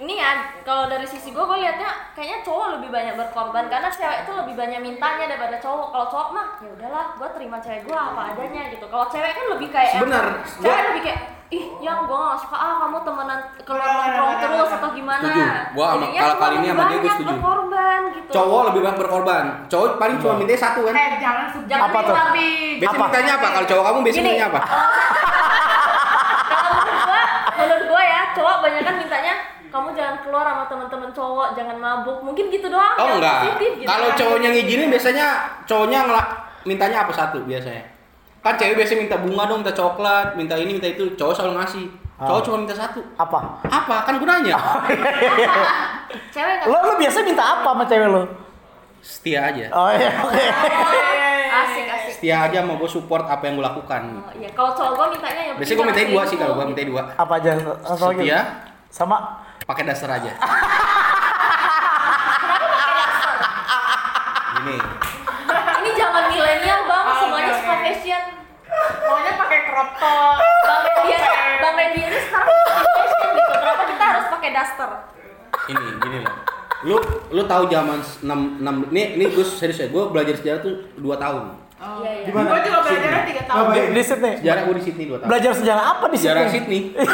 ini 0.01 0.17
ya, 0.17 0.33
kalau 0.59 0.89
dari 0.89 1.05
sisi 1.05 1.29
gue, 1.29 1.39
gue 1.39 1.57
liatnya 1.59 1.85
kayaknya 2.11 2.41
cowok 2.41 2.67
lebih 2.75 2.89
banyak 2.89 3.13
berkorban 3.13 3.69
karena 3.69 3.85
cewek 3.87 4.17
itu 4.19 4.31
lebih 4.33 4.55
banyak 4.55 4.79
mintanya 4.79 5.25
daripada 5.27 5.55
cowok. 5.55 5.87
Kalau 5.91 6.07
cowok 6.07 6.27
mah, 6.31 6.47
ya 6.57 6.69
udahlah, 6.71 7.05
gue 7.13 7.29
terima 7.31 7.57
cewek 7.57 7.81
gue 7.83 7.93
apa 7.93 8.21
adanya 8.27 8.61
gitu. 8.67 8.85
Kalau 8.87 9.05
cewek 9.07 9.31
kan 9.31 9.45
lebih 9.51 9.69
kayak 9.69 9.89
yang- 9.91 10.01
Sebenar, 10.01 10.25
Cewek 10.41 10.65
gua- 10.73 10.87
lebih 10.89 11.01
kayak, 11.03 11.19
ih 11.51 11.65
yang 11.79 11.97
gue 12.01 12.17
gak 12.17 12.39
suka 12.39 12.57
ah 12.57 12.73
kamu 12.79 12.97
temenan 13.03 13.39
keluar 13.61 13.85
nongkrong 13.85 14.33
terus 14.39 14.71
atau 14.73 14.89
gimana. 14.89 15.21
Setuju. 15.21 15.43
Gua 15.71 15.85
sama- 15.85 16.09
kalau 16.11 16.35
kali 16.39 16.55
ini 16.55 16.65
sama 16.65 16.73
dia 16.73 16.81
gua 16.81 16.89
banyak 16.97 17.11
setuju. 17.11 17.29
Berkorban 17.29 18.01
gitu. 18.11 18.31
Cowok 18.31 18.61
lebih 18.65 18.79
banyak 18.81 18.97
berkorban. 18.97 19.43
Cowok 19.67 19.87
paling 19.95 20.17
cuma 20.17 20.33
minta 20.35 20.55
satu 20.57 20.79
kan. 20.81 20.93
Eh, 20.95 21.09
jangan 21.19 21.45
Jangan 21.61 21.87
Apa 21.87 21.99
tuh? 22.01 22.15
tapi 22.17 22.45
Biasanya 22.73 22.97
Apa? 22.97 23.05
mintanya 23.05 23.33
apa? 23.33 23.47
Kalau 23.53 23.67
cowok 23.69 23.83
kamu 23.85 23.97
biasanya 24.01 24.25
mintanya 24.25 24.45
apa? 24.49 24.59
Kalau 26.51 26.71
menurut 26.73 27.03
gua, 27.05 27.21
menurut 27.55 27.83
gua 27.85 28.01
ya, 28.03 28.21
cowok 28.33 28.55
banyak 28.59 28.81
kan 28.81 28.95
mintanya 28.97 29.33
kamu 29.71 29.87
jangan 29.95 30.15
keluar 30.19 30.43
sama 30.43 30.63
teman-teman 30.67 31.09
cowok, 31.09 31.47
jangan 31.55 31.75
mabuk. 31.75 32.19
Mungkin 32.19 32.51
gitu 32.51 32.67
doang. 32.67 32.95
Oh 32.95 33.07
enggak. 33.15 33.47
positif 33.47 33.71
gitu 33.77 33.87
Kalau 33.87 34.07
kan. 34.07 34.17
cowoknya 34.19 34.49
ngizinin 34.51 34.87
biasanya 34.91 35.25
cowoknya 35.63 35.99
ngelak 36.03 36.27
mintanya 36.61 36.97
apa 37.01 37.11
satu 37.11 37.39
biasanya? 37.41 37.83
Kan 38.41 38.53
cewek 38.57 38.75
biasanya 38.75 38.99
minta 39.01 39.17
bunga 39.17 39.43
dong, 39.45 39.59
minta 39.61 39.71
coklat, 39.71 40.27
minta 40.35 40.55
ini, 40.55 40.75
minta 40.75 40.85
itu. 40.85 41.15
Cowok 41.15 41.33
selalu 41.33 41.53
ngasih. 41.57 41.85
Cowok 42.19 42.37
Ah. 42.37 42.43
cuma 42.43 42.57
minta 42.59 42.75
satu. 42.75 42.99
Apa? 43.15 43.39
Apa? 43.63 43.95
Kan 44.03 44.15
gunanya. 44.17 44.53
Cewek 46.33 46.53
nggak 46.59 46.67
Lo 46.67 46.77
lo 46.83 46.93
biasa 46.95 47.17
minta 47.23 47.43
apa 47.43 47.67
sama 47.67 47.83
cewek 47.85 48.07
lo? 48.07 48.23
Setia 49.01 49.39
aja. 49.47 49.65
Oh 49.71 49.89
iya, 49.89 50.11
oke. 50.19 50.43
asik 51.51 51.85
asik. 51.87 52.11
Setia 52.13 52.35
aja 52.43 52.59
mau 52.61 52.77
gue 52.77 52.85
support 52.85 53.25
apa 53.25 53.41
yang 53.43 53.57
gue 53.57 53.65
lakukan. 53.65 54.01
Oh, 54.19 54.33
iya, 54.37 54.49
kalau 54.51 54.71
cowok 54.71 54.91
gue 54.93 55.07
mintanya 55.17 55.41
yang 55.43 55.55
Biasanya 55.57 55.75
gue 55.75 55.85
minta 55.87 56.01
dua 56.05 56.23
sih 56.23 56.37
kalau 56.37 56.53
gue 56.53 56.65
minta 56.67 56.81
dua. 56.83 57.01
Apa 57.15 57.33
aja? 57.37 57.51
Setia, 57.87 58.39
Sama 58.91 59.17
pakai 59.63 59.83
daster 59.85 60.09
aja. 60.09 60.31
Gini, 64.61 64.77
Ini 65.81 65.91
zaman 65.97 66.23
milenial 66.29 66.85
bang, 66.85 67.05
Oh, 67.07 67.15
semuanya 67.17 67.53
suka 67.57 67.75
fashion. 67.81 68.23
Pokoknya 68.69 69.33
pakai 69.35 69.59
crop 69.65 69.89
top. 69.97 70.37
Bang 70.37 70.85
aja, 70.85 71.17
Bang 71.59 71.75
ini 71.81 72.19
sekarang 72.21 72.57
fashion 72.93 73.29
gitu. 73.33 73.51
Kenapa 73.51 73.83
kita 73.89 74.03
harus 74.05 74.25
pakai 74.29 74.49
daster? 74.53 74.89
ini, 75.69 75.87
gini 76.01 76.17
loh. 76.21 76.35
Lu 76.81 76.97
lu 77.29 77.41
tahu 77.45 77.69
zaman 77.69 78.01
6 78.01 78.25
6 78.25 78.89
ini 78.89 79.03
ini 79.15 79.25
gue 79.29 79.45
serius 79.45 79.77
ya, 79.77 79.87
gue 79.87 80.03
belajar 80.09 80.33
sejarah 80.33 80.59
tuh 80.61 80.73
2 80.97 81.05
tahun. 81.15 81.43
Oh. 81.77 82.01
Iya 82.01 82.11
iya. 82.11 82.25
Gimana? 82.29 82.47
Gue 82.49 82.59
juga 82.65 82.79
belajarnya 82.81 83.23
tiga 83.25 83.43
tahun. 83.45 83.65
Di, 83.69 83.81
di 83.93 84.01
Sydney. 84.01 84.33
Sejarah 84.41 84.61
gue 84.65 84.75
di 84.77 84.83
Sydney 84.83 85.05
2 85.05 85.17
tahun. 85.17 85.29
Belajar 85.29 85.51
sejarah 85.53 85.83
apa 85.87 86.05
di 86.09 86.17
Sejarah 86.17 86.41
Sydney? 86.49 86.81
Sydney. 86.93 87.05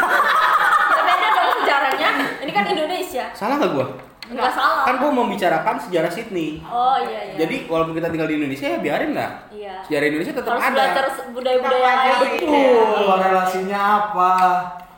Ya, 0.88 1.01
beda 1.04 1.27
dong 1.30 1.50
sejarahnya. 1.63 2.10
Ini 2.44 2.51
kan 2.51 2.63
Indonesia. 2.68 3.25
Salah 3.38 3.56
nggak 3.56 3.72
gue? 3.72 3.86
Enggak 4.27 4.51
salah. 4.51 4.84
Kan 4.84 4.98
gue 4.98 5.12
membicarakan 5.13 5.75
sejarah 5.79 6.10
Sydney. 6.10 6.60
Oh 6.63 6.98
iya 7.00 7.32
iya. 7.32 7.36
Jadi 7.39 7.63
walaupun 7.65 7.94
kita 7.94 8.10
tinggal 8.10 8.25
di 8.25 8.36
Indonesia 8.36 8.67
ya 8.67 8.77
biarin 8.77 9.13
lah. 9.13 9.32
iya. 9.50 9.79
Sejarah 9.86 10.06
Indonesia 10.06 10.34
tetap 10.34 10.51
harus 10.51 10.63
ada. 10.63 10.74
belajar 10.74 11.06
se- 11.08 11.27
budaya-budaya 11.29 11.86
lain. 11.86 12.12
gitu. 12.34 12.46
Betul. 12.50 13.06
Korelasinya 13.08 13.79
apa? 13.79 14.32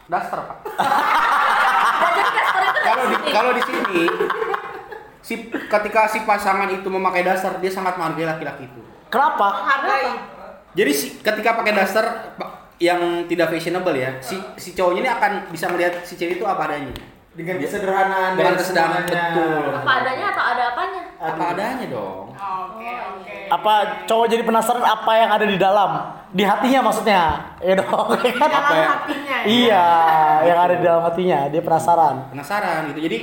Daster 0.07 0.39
pak. 0.41 0.57
Belajar 1.99 2.25
daster 2.31 2.61
itu 2.63 2.79
Kalau 2.81 3.03
di 3.03 3.13
sini. 3.13 3.29
kalau 3.29 3.51
di 3.51 3.61
sini 3.61 4.03
si 5.19 5.33
ketika 5.51 6.01
si 6.07 6.19
pasangan 6.23 6.69
itu 6.71 6.87
memakai 6.87 7.21
daster 7.21 7.59
dia 7.59 7.69
sangat 7.69 7.93
menghargai 7.95 8.25
laki-laki 8.25 8.65
itu. 8.65 8.81
Kenapa? 9.09 9.61
Menghargai. 9.61 10.09
Jadi 10.71 10.91
si, 10.91 11.17
ketika 11.19 11.53
pakai 11.53 11.73
daster 11.75 12.05
pa- 12.33 12.55
yang 12.79 12.97
tidak 13.25 13.51
fashionable 13.51 13.93
ya, 13.93 14.17
si 14.19 14.39
si 14.55 14.71
cowoknya 14.71 15.01
ini 15.03 15.11
akan 15.11 15.31
bisa 15.49 15.67
melihat 15.67 16.01
si 16.01 16.15
cewek 16.15 16.39
itu 16.39 16.45
apa 16.45 16.65
adanya. 16.65 16.93
Dengan 17.39 17.55
kesederhanaan 17.55 18.35
Dengan 18.35 18.51
dan 18.51 18.59
kesederhanaan, 18.59 19.03
betul. 19.07 19.71
Apa 19.79 19.91
adanya 20.03 20.25
atau 20.35 20.43
ada 20.43 20.63
apanya? 20.75 21.01
Apa 21.23 21.43
adanya 21.55 21.85
dong. 21.87 22.25
Oke 22.35 22.89
oke. 22.99 23.35
Apa 23.47 23.73
cowok 24.03 24.25
jadi 24.27 24.43
penasaran 24.43 24.83
apa 24.83 25.11
yang 25.15 25.29
ada 25.31 25.45
di 25.47 25.55
dalam? 25.55 25.91
Di 26.35 26.43
hatinya 26.43 26.91
maksudnya. 26.91 27.55
Ya 27.63 27.79
dong. 27.79 28.07
ya 28.27 28.33
kan? 28.35 28.49
Dalam 28.51 28.75
ya? 28.75 28.87
hatinya. 28.91 29.35
ya. 29.39 29.47
Iya, 29.47 29.87
yang 30.51 30.59
ada 30.59 30.73
di 30.75 30.83
dalam 30.83 31.01
hatinya. 31.07 31.39
Dia 31.47 31.61
penasaran. 31.63 32.15
Penasaran 32.35 32.79
gitu. 32.91 32.99
Jadi 33.07 33.17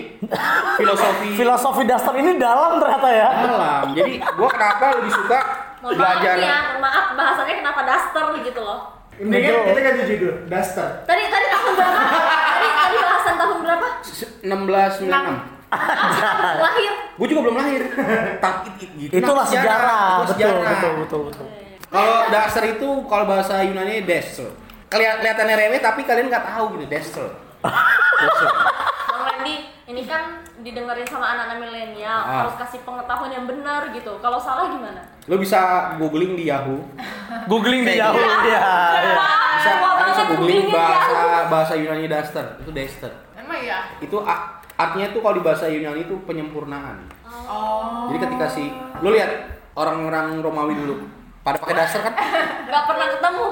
filosofi 0.80 1.28
Filosofi 1.44 1.82
dasar 1.84 2.14
ini 2.16 2.40
dalam 2.40 2.80
ternyata 2.80 3.08
ya. 3.12 3.28
dalam. 3.44 3.84
Jadi 3.92 4.12
gua 4.32 4.48
kenapa 4.48 4.96
lebih 4.96 5.12
suka 5.12 5.40
Mohon 5.84 5.92
maaf 5.92 6.00
belajar 6.00 6.34
nih 6.40 6.48
ya, 6.48 6.60
maaf 6.80 7.06
bahasanya 7.12 7.54
kenapa 7.60 7.80
daster 7.84 8.24
gitu 8.48 8.60
loh. 8.64 8.96
Ini 9.16 9.32
kan 9.32 9.54
kita 9.72 9.80
ganti 9.80 10.02
judul, 10.12 10.34
Duster. 10.44 10.88
Tadi 11.08 11.24
tadi 11.32 11.46
berapa? 11.48 11.72
tadi 11.72 12.68
bahasan 13.26 13.42
tahun 13.42 13.58
berapa? 13.58 13.86
1696. 15.02 15.10
Lahir. 16.62 16.92
Gue 17.18 17.26
juga 17.26 17.40
belum 17.42 17.56
lahir. 17.58 17.82
Tapi 18.38 18.68
gitu. 18.78 19.12
Itulah 19.12 19.42
sejarah. 19.44 19.82
Itulah 19.82 20.22
Betul, 20.22 20.30
sejarah. 20.32 20.62
betul, 20.70 20.92
betul, 20.96 21.20
betul. 21.26 21.46
Kalau 21.86 22.14
dasar 22.30 22.62
itu 22.64 22.88
kalau 23.04 23.24
bahasa 23.26 23.66
Yunani 23.66 24.06
desel. 24.06 24.54
Kelihat 24.86 25.18
kelihatannya 25.18 25.54
remeh 25.58 25.80
tapi 25.82 26.06
kalian 26.06 26.30
nggak 26.30 26.46
tahu 26.46 26.78
gitu 26.78 26.86
desel. 26.86 27.26
Desel. 28.16 28.48
Bang 29.08 29.22
Randy, 29.26 29.56
ini 29.84 30.02
kan 30.04 30.22
didengerin 30.56 31.02
sama 31.04 31.26
anak-anak 31.28 31.58
milenial, 31.60 32.14
Ah. 32.16 32.46
harus 32.46 32.54
kasih 32.56 32.80
pengetahuan 32.82 33.30
yang 33.32 33.44
benar 33.44 33.90
gitu. 33.90 34.14
Kalau 34.16 34.38
salah 34.38 34.70
gimana? 34.70 35.02
Lo 35.26 35.34
bisa 35.36 35.58
googling 35.98 36.38
di 36.38 36.46
Yahoo. 36.46 36.78
Googling 37.44 37.82
di 37.82 37.98
Yahoo. 37.98 38.14
gitu. 38.14 38.46
Iya. 38.46 38.62
iya. 39.02 39.18
Bisa 39.66 40.22
banget 40.22 40.26
googling 40.32 40.66
bahasa 40.70 41.12
ya. 41.12 41.40
bahasa 41.50 41.72
Yunani 41.76 42.06
daster. 42.06 42.46
Itu 42.62 42.70
daster. 42.70 43.12
Emang 43.36 43.58
iya. 43.60 43.78
Itu 43.98 44.22
artinya 44.76 45.08
tuh 45.12 45.20
kalau 45.24 45.34
di 45.38 45.42
bahasa 45.44 45.64
Yunani 45.68 46.06
itu 46.06 46.14
penyempurnaan. 46.24 46.96
Oh. 47.26 48.10
Jadi 48.10 48.18
ketika 48.26 48.46
si 48.50 48.70
lo 49.02 49.08
lihat 49.10 49.30
orang-orang 49.76 50.40
Romawi 50.40 50.74
dulu 50.78 50.94
pada 51.44 51.58
pakai 51.62 51.76
daster 51.78 52.00
kan? 52.02 52.14
Nggak 52.70 52.84
pernah 52.90 53.06
ketemu. 53.12 53.46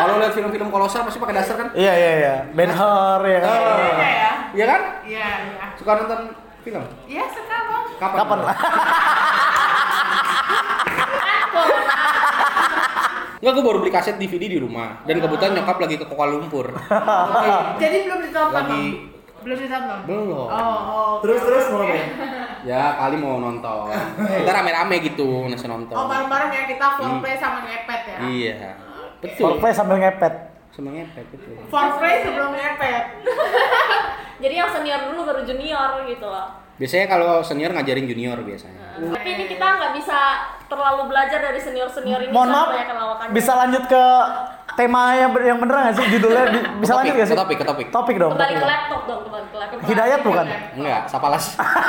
Kalau 0.00 0.14
lihat 0.20 0.32
film-film 0.32 0.68
kolosal 0.68 1.04
pasti 1.08 1.18
pakai 1.20 1.36
daster 1.36 1.56
kan? 1.56 1.68
Iya, 1.72 1.92
iya, 1.96 2.12
iya. 2.20 2.34
Ben 2.52 2.70
Hur 2.72 3.20
ya 3.24 3.40
kan. 3.40 3.56
Oh. 3.56 3.76
Iya 3.76 4.08
ya. 4.08 4.32
Iya 4.50 4.64
kan? 4.66 4.80
Iya 5.06 5.28
iya. 5.48 5.64
Suka 5.76 5.92
nonton 5.96 6.20
film? 6.60 6.82
Iya 7.08 7.24
suka 7.32 7.56
bang. 7.68 7.84
Kapan? 8.00 8.16
Kapan? 8.20 8.38
Enggak, 13.40 13.52
gue 13.56 13.64
baru 13.64 13.78
beli 13.80 13.92
kaset 13.92 14.20
DVD 14.20 14.52
di 14.52 14.58
rumah 14.60 15.00
dan 15.08 15.16
kebetulan 15.16 15.56
nyokap 15.56 15.80
lagi 15.80 15.96
ke 15.96 16.04
Kuala 16.04 16.36
Lumpur. 16.36 16.76
Jadi 17.82 17.96
belum 18.04 18.20
ditonton 18.28 18.52
Lagi-. 18.52 18.92
Belum 19.40 19.56
ditonton. 19.56 19.98
Belum. 20.04 20.48
Oh 20.52 20.80
oh. 20.92 21.12
Terus 21.24 21.40
terus 21.40 21.64
mau 21.72 21.80
apa? 21.88 21.96
Ya 22.68 23.00
kali 23.00 23.16
mau 23.16 23.40
nonton. 23.40 23.88
Kita 24.20 24.52
rame-rame 24.52 25.00
gitu 25.00 25.48
nasi 25.48 25.64
nonton. 25.64 25.96
Oh 25.96 26.04
bareng-bareng 26.04 26.52
ya 26.52 26.62
kita 26.68 26.86
foreplay 27.00 27.36
sama 27.40 27.64
ngepet 27.64 28.00
ya. 28.04 28.18
Iya. 28.28 28.56
Betul. 29.24 29.56
Foreplay 29.56 29.72
sambil 29.72 29.96
ngepet. 29.96 30.34
Sama 30.76 30.92
ngepet 30.92 31.24
betul. 31.32 31.56
Foreplay 31.72 32.14
sebelum 32.20 32.52
ngepet. 32.52 33.04
Jadi 34.44 34.54
yang 34.56 34.68
senior 34.68 35.00
dulu 35.08 35.24
baru 35.24 35.40
junior 35.48 36.04
gitu 36.04 36.28
loh. 36.28 36.60
Biasanya 36.80 37.06
kalau 37.06 37.32
senior 37.40 37.70
ngajarin 37.70 38.08
junior 38.08 38.40
biasanya. 38.40 38.80
Tapi 38.96 39.28
ini 39.30 39.44
kita 39.46 39.66
nggak 39.70 39.92
bisa 39.94 40.18
terlalu 40.64 41.02
belajar 41.06 41.36
dari 41.38 41.58
senior-senior 41.58 42.20
ini 42.22 42.30
Mohon 42.30 42.48
maaf, 42.50 42.68
bisa 43.30 43.52
lanjut 43.54 43.84
ke 43.84 44.04
tema 44.72 45.12
yang, 45.12 45.28
yang 45.36 45.58
bener 45.58 45.74
nggak 45.76 45.94
sih 45.94 46.06
judulnya? 46.10 46.44
Bi- 46.48 46.66
Bisa 46.80 46.92
lanjut 46.94 47.12
nggak 47.14 47.28
sih? 47.28 47.36
ke 47.36 47.38
topik, 47.38 47.56
ke 47.58 47.66
topik. 47.66 47.86
Topik 47.90 48.16
dong. 48.16 48.32
Kembali 48.32 48.48
topik 48.50 48.56
ke 48.56 48.66
laptop 48.66 49.00
dong, 49.04 49.20
kembali 49.22 49.44
ke 49.44 49.56
laptop. 49.58 49.78
Hidayat 49.84 50.20
bukan? 50.22 50.46
Enggak, 50.74 51.00
Sapalas. 51.04 51.44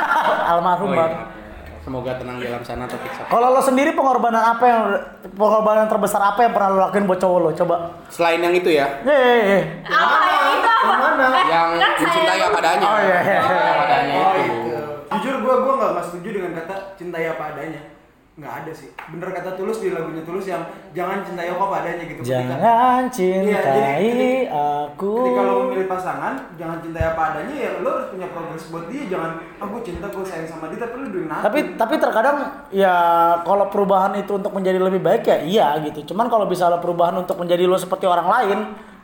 Almarhum 0.52 0.88
Oh, 0.88 0.94
bang. 0.94 1.08
iya. 1.10 1.40
Semoga 1.82 2.14
tenang 2.14 2.38
di 2.38 2.46
alam 2.46 2.62
sana 2.62 2.84
topik 2.84 3.10
Sapalas. 3.10 3.32
Kalau 3.32 3.48
lo 3.50 3.60
sendiri 3.60 3.90
pengorbanan 3.90 4.44
apa 4.50 4.64
yang 4.64 4.82
pengorbanan 5.30 5.86
terbesar 5.86 6.20
apa 6.22 6.40
yang 6.42 6.52
pernah 6.52 6.68
lo 6.68 6.78
lakuin 6.82 7.06
buat 7.06 7.18
cowok 7.18 7.38
lo? 7.38 7.50
Coba. 7.54 7.76
Selain 8.06 8.38
yang 8.38 8.52
itu 8.52 8.68
ya, 8.68 8.86
Ye, 9.02 9.10
ye, 9.10 9.34
ye. 9.42 9.60
Apa 9.84 10.16
yang 10.22 10.46
itu? 10.54 10.68
apa? 10.68 10.82
Yang 10.82 10.98
mana? 10.98 11.26
Yang 11.42 11.68
kan 11.72 11.90
saya 11.90 11.90
mencintai 11.96 12.36
yang- 12.36 12.42
apa 12.44 12.58
adanya. 12.60 12.84
Oh, 12.84 12.98
iya, 12.98 13.18
iya. 13.20 13.38
Mencintai 13.40 13.66
apa 13.68 13.82
adanya 13.84 14.12
Oh 14.14 14.32
itu. 14.32 14.41
Jujur 15.22 15.36
gue 15.38 15.54
gue 15.56 15.74
nggak 15.74 15.90
nggak 15.92 16.04
setuju 16.04 16.28
dengan 16.32 16.52
kata 16.58 16.74
cintai 16.94 17.24
apa 17.28 17.44
adanya. 17.50 17.82
Nggak 18.32 18.64
ada 18.64 18.72
sih. 18.72 18.88
Bener 19.06 19.28
kata 19.28 19.50
tulus 19.54 19.78
di 19.78 19.92
lagunya 19.92 20.24
tulus 20.24 20.48
yang 20.48 20.64
jangan 20.90 21.20
cintai 21.20 21.46
aku 21.46 21.62
apa 21.62 21.76
adanya 21.78 22.04
gitu. 22.06 22.20
Ketika- 22.22 22.32
Jangan 22.48 23.02
jadi 23.04 23.44
cintai 23.44 24.04
ketika- 24.08 24.50
aku. 24.88 25.14
Ketika 25.20 25.40
lo 25.42 25.52
memilih 25.62 25.86
pasangan, 25.86 26.32
jangan 26.56 26.78
cintai 26.80 27.04
apa 27.06 27.22
adanya 27.28 27.54
ya 27.54 27.70
lo 27.78 27.90
harus 27.92 28.08
punya 28.08 28.26
progres 28.26 28.64
buat 28.66 28.84
dia. 28.88 29.04
Jangan 29.06 29.30
aku 29.58 29.76
cinta 29.80 30.08
gue 30.08 30.24
sayang 30.24 30.48
sama 30.48 30.72
dia 30.72 30.80
tapi 30.80 30.94
lo 30.96 31.06
doing 31.06 31.28
nothing. 31.28 31.44
Tapi 31.44 31.58
tapi 31.76 31.94
terkadang 31.96 32.36
ya 32.72 32.94
kalau 33.44 33.68
perubahan 33.68 34.16
itu 34.16 34.32
untuk 34.32 34.50
menjadi 34.50 34.80
lebih 34.80 34.98
baik 34.98 35.22
ya 35.22 35.36
iya 35.38 35.66
gitu. 35.84 36.00
Cuman 36.08 36.26
kalau 36.26 36.48
bisa 36.48 36.66
lo 36.66 36.80
perubahan 36.80 37.14
untuk 37.14 37.36
menjadi 37.36 37.62
lo 37.62 37.76
seperti 37.76 38.08
orang 38.08 38.26
lain, 38.26 38.58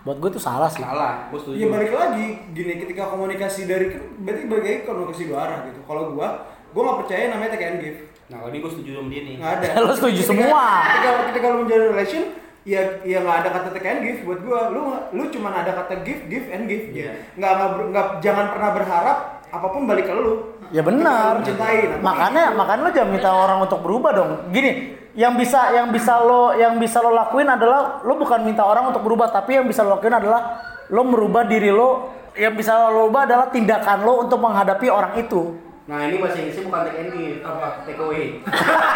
buat 0.08 0.16
gue 0.18 0.30
itu 0.32 0.40
salah 0.40 0.72
sih. 0.72 0.80
Salah, 0.80 1.28
gue 1.28 1.36
setuju. 1.36 1.56
Iya 1.60 1.66
balik 1.68 1.92
lagi 1.92 2.26
gini 2.56 2.80
ketika 2.80 3.12
komunikasi 3.12 3.68
dari 3.68 3.92
kan 3.92 4.00
berarti 4.24 4.48
lagi 4.48 4.88
komunikasi 4.88 5.22
dua 5.28 5.38
arah 5.44 5.58
gitu. 5.68 5.84
Kalau 5.84 6.16
gua, 6.16 6.48
gua 6.72 6.82
nggak 6.82 6.98
percaya 7.04 7.24
namanya 7.28 7.50
take 7.52 7.68
and 7.68 7.78
give. 7.78 7.98
Nah, 8.28 8.40
kalau 8.40 8.48
ini 8.48 8.58
gue 8.64 8.70
setuju 8.72 8.90
sama 8.96 9.08
dia 9.12 9.20
nih. 9.20 9.34
Nggak 9.36 9.52
ada. 9.52 9.68
Lo 9.84 9.92
setuju 9.92 10.16
Ketika- 10.16 10.30
semua. 10.32 10.64
Ketika 10.80 11.10
ketika 11.28 11.46
lu 11.46 11.56
menjalin 11.60 11.86
relation, 11.92 12.22
ya 12.64 12.80
ya 13.04 13.18
nggak 13.20 13.36
ada 13.36 13.48
kata 13.52 13.68
take 13.76 13.84
and 13.86 14.00
give 14.00 14.20
buat 14.24 14.40
gua. 14.40 14.60
Lu 14.72 14.80
lu 15.12 15.22
cuma 15.28 15.48
ada 15.52 15.72
kata 15.76 15.94
give, 16.00 16.22
give 16.26 16.46
and 16.48 16.64
give. 16.64 16.84
Iya. 16.88 17.12
Nggak 17.36 17.52
nggak 17.92 18.06
jangan 18.24 18.46
pernah 18.48 18.70
berharap 18.72 19.18
apa 19.44 19.66
pun 19.68 19.84
balik 19.84 20.08
ke 20.08 20.14
lu. 20.16 20.56
Ya 20.72 20.80
benar. 20.80 21.36
Mencintai. 21.36 22.00
nah, 22.00 22.00
Makanya 22.00 22.42
makanya 22.52 22.80
lo 22.80 22.90
jangan 22.96 23.10
minta 23.12 23.28
orang 23.28 23.58
untuk 23.60 23.80
berubah 23.80 24.12
dong. 24.12 24.30
Gini, 24.52 24.96
yang 25.18 25.34
bisa 25.34 25.74
yang 25.74 25.90
bisa 25.90 26.14
lo 26.22 26.54
yang 26.54 26.78
bisa 26.78 27.02
lo 27.02 27.10
lakuin 27.10 27.50
adalah 27.50 27.98
lo 28.06 28.14
bukan 28.14 28.46
minta 28.46 28.62
orang 28.62 28.94
untuk 28.94 29.02
berubah, 29.02 29.34
tapi 29.34 29.58
yang 29.58 29.66
bisa 29.66 29.82
lo 29.82 29.98
lakuin 29.98 30.14
adalah 30.14 30.62
lo 30.94 31.02
merubah 31.02 31.42
diri 31.42 31.74
lo. 31.74 32.14
Yang 32.38 32.54
bisa 32.62 32.86
lo 32.94 33.10
ubah 33.10 33.26
adalah 33.26 33.50
tindakan 33.50 34.06
lo 34.06 34.22
untuk 34.22 34.38
menghadapi 34.38 34.86
orang 34.86 35.18
itu. 35.18 35.58
Nah, 35.90 36.06
ini 36.06 36.22
bahasa 36.22 36.38
Inggrisnya 36.38 36.70
bukan 36.70 36.80
take 36.86 37.10
give, 37.10 37.40
apa? 37.42 37.82
Take 37.82 37.98
away. 37.98 38.38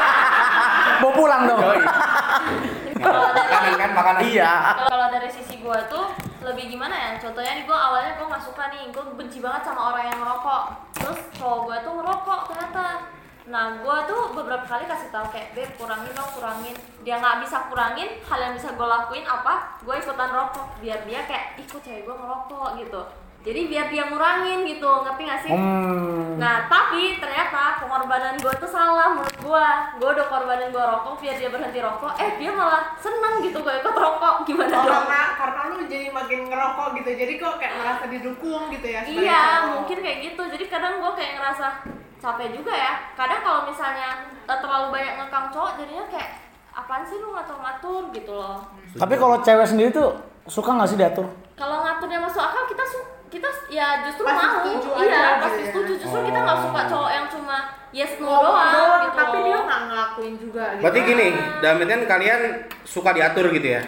Bawa 1.02 1.12
pulang 1.18 1.42
dong. 1.50 1.58
Makanan 3.02 3.74
kan, 3.80 3.90
makanan. 3.90 4.20
Iya. 4.22 4.52
Kalau- 4.86 5.10
dari 5.10 5.26
sisi 5.26 5.58
gue 5.58 5.78
tuh 5.90 6.06
lebih 6.46 6.70
gimana 6.70 6.94
ya? 6.94 7.10
Contohnya 7.18 7.58
nih 7.58 7.64
gue 7.66 7.74
awalnya 7.74 8.14
gue 8.14 8.26
nggak 8.30 8.44
suka 8.46 8.70
nih, 8.70 8.94
gue 8.94 9.02
benci 9.18 9.42
banget 9.42 9.66
sama 9.66 9.90
orang 9.90 10.04
yang 10.06 10.18
ngerokok. 10.22 10.62
Terus 11.02 11.20
cowok 11.34 11.58
gue 11.66 11.76
tuh 11.82 11.92
ngerokok 11.98 12.40
ternyata. 12.52 12.86
Nah, 13.42 13.74
gue 13.74 13.96
tuh 14.06 14.22
beberapa 14.32 14.62
kali 14.62 14.86
kasih 14.86 15.10
tahu 15.10 15.26
kayak, 15.28 15.50
beb 15.52 15.70
kurangin 15.74 16.14
dong, 16.14 16.30
kurangin. 16.30 16.76
Dia 17.02 17.18
nggak 17.18 17.42
bisa 17.42 17.66
kurangin, 17.66 18.22
hal 18.22 18.38
yang 18.38 18.54
bisa 18.54 18.70
gue 18.70 18.86
lakuin 18.86 19.26
apa? 19.26 19.82
Gue 19.82 19.98
ikutan 19.98 20.30
rokok, 20.30 20.78
biar 20.78 21.02
dia 21.02 21.26
kayak 21.26 21.58
ikut 21.58 21.82
cewek 21.82 22.06
gue 22.06 22.14
ngerokok 22.14 22.78
gitu. 22.78 23.02
Jadi 23.42 23.66
biar 23.66 23.90
dia 23.90 24.06
ngurangin 24.06 24.62
gitu, 24.62 24.86
ngerti 25.02 25.22
gak 25.26 25.40
sih? 25.42 25.50
Hmm. 25.50 26.38
Nah, 26.38 26.70
tapi 26.70 27.18
ternyata 27.18 27.82
pengorbanan 27.82 28.38
gue 28.38 28.54
tuh 28.54 28.70
salah 28.70 29.10
menurut 29.10 29.34
gue. 29.34 29.66
Gue 29.98 30.08
udah 30.14 30.26
korbanin 30.30 30.70
gue 30.70 30.78
rokok 30.78 31.18
biar 31.18 31.34
dia 31.34 31.50
berhenti 31.50 31.82
rokok. 31.82 32.14
Eh, 32.22 32.38
dia 32.38 32.54
malah 32.54 32.94
seneng 33.02 33.42
gitu 33.42 33.58
gue 33.58 33.74
ikut 33.82 33.96
rokok. 33.98 34.46
Gimana 34.46 34.70
Oh, 34.78 34.86
dong? 34.86 34.94
karena 35.02 35.22
karena 35.34 35.60
lu 35.74 35.82
jadi 35.90 36.06
makin 36.14 36.40
ngerokok 36.46 36.88
gitu 37.02 37.10
jadi 37.18 37.32
kok 37.34 37.54
kayak 37.58 37.74
merasa 37.82 38.04
didukung 38.06 38.62
gitu 38.70 38.86
ya 38.86 39.00
Iya, 39.02 39.42
mungkin 39.74 39.98
kayak 39.98 40.18
gitu. 40.22 40.42
Jadi 40.46 40.64
kadang 40.70 41.02
gue 41.02 41.12
kayak 41.18 41.32
ngerasa 41.34 41.66
capek 42.22 42.54
juga 42.54 42.70
ya. 42.70 42.92
Kadang 43.12 43.42
kalau 43.42 43.60
misalnya 43.66 44.08
eh, 44.40 44.58
terlalu 44.58 44.86
banyak 44.90 45.14
ngekang 45.18 45.46
cowok, 45.50 45.72
jadinya 45.76 46.06
kayak 46.06 46.30
apaan 46.72 47.02
sih 47.02 47.18
lu 47.18 47.34
ngatur-ngatur 47.34 48.02
gitu 48.14 48.32
loh. 48.32 48.62
Tapi 48.94 49.14
kalau 49.16 49.42
cewek 49.42 49.66
sendiri 49.66 49.90
tuh 49.90 50.14
suka 50.46 50.70
nggak 50.72 50.88
sih 50.88 50.96
diatur? 50.96 51.26
Kalau 51.52 51.82
ngaturnya 51.82 52.18
masuk 52.18 52.40
akal 52.40 52.64
kita 52.64 52.84
su 52.86 52.98
kita 53.28 53.48
ya 53.66 54.04
justru 54.04 54.22
Pasti 54.22 54.38
mau, 54.38 54.52
setuju 54.60 54.88
iya 55.00 55.08
aja 55.08 55.40
pasti 55.40 55.56
gitu 55.56 55.64
ya. 55.64 55.68
setuju. 55.68 55.92
Justru 55.98 56.20
kita 56.22 56.38
nggak 56.38 56.58
suka 56.62 56.80
cowok 56.86 57.10
yang 57.10 57.26
cuma 57.26 57.56
yes 57.90 58.12
no 58.16 58.24
Ngomong 58.24 58.44
doang, 58.44 59.02
gitu. 59.02 59.16
tapi 59.16 59.36
loh. 59.36 59.44
dia 59.44 59.58
nggak 59.62 59.80
ngelakuin 59.88 60.34
juga 60.36 60.64
gitu. 60.70 60.82
Berarti 60.84 61.00
gini, 61.02 61.28
dalam 61.58 61.76
artian 61.80 62.02
kalian 62.06 62.40
suka 62.84 63.10
diatur 63.12 63.46
gitu 63.50 63.68
ya? 63.68 63.82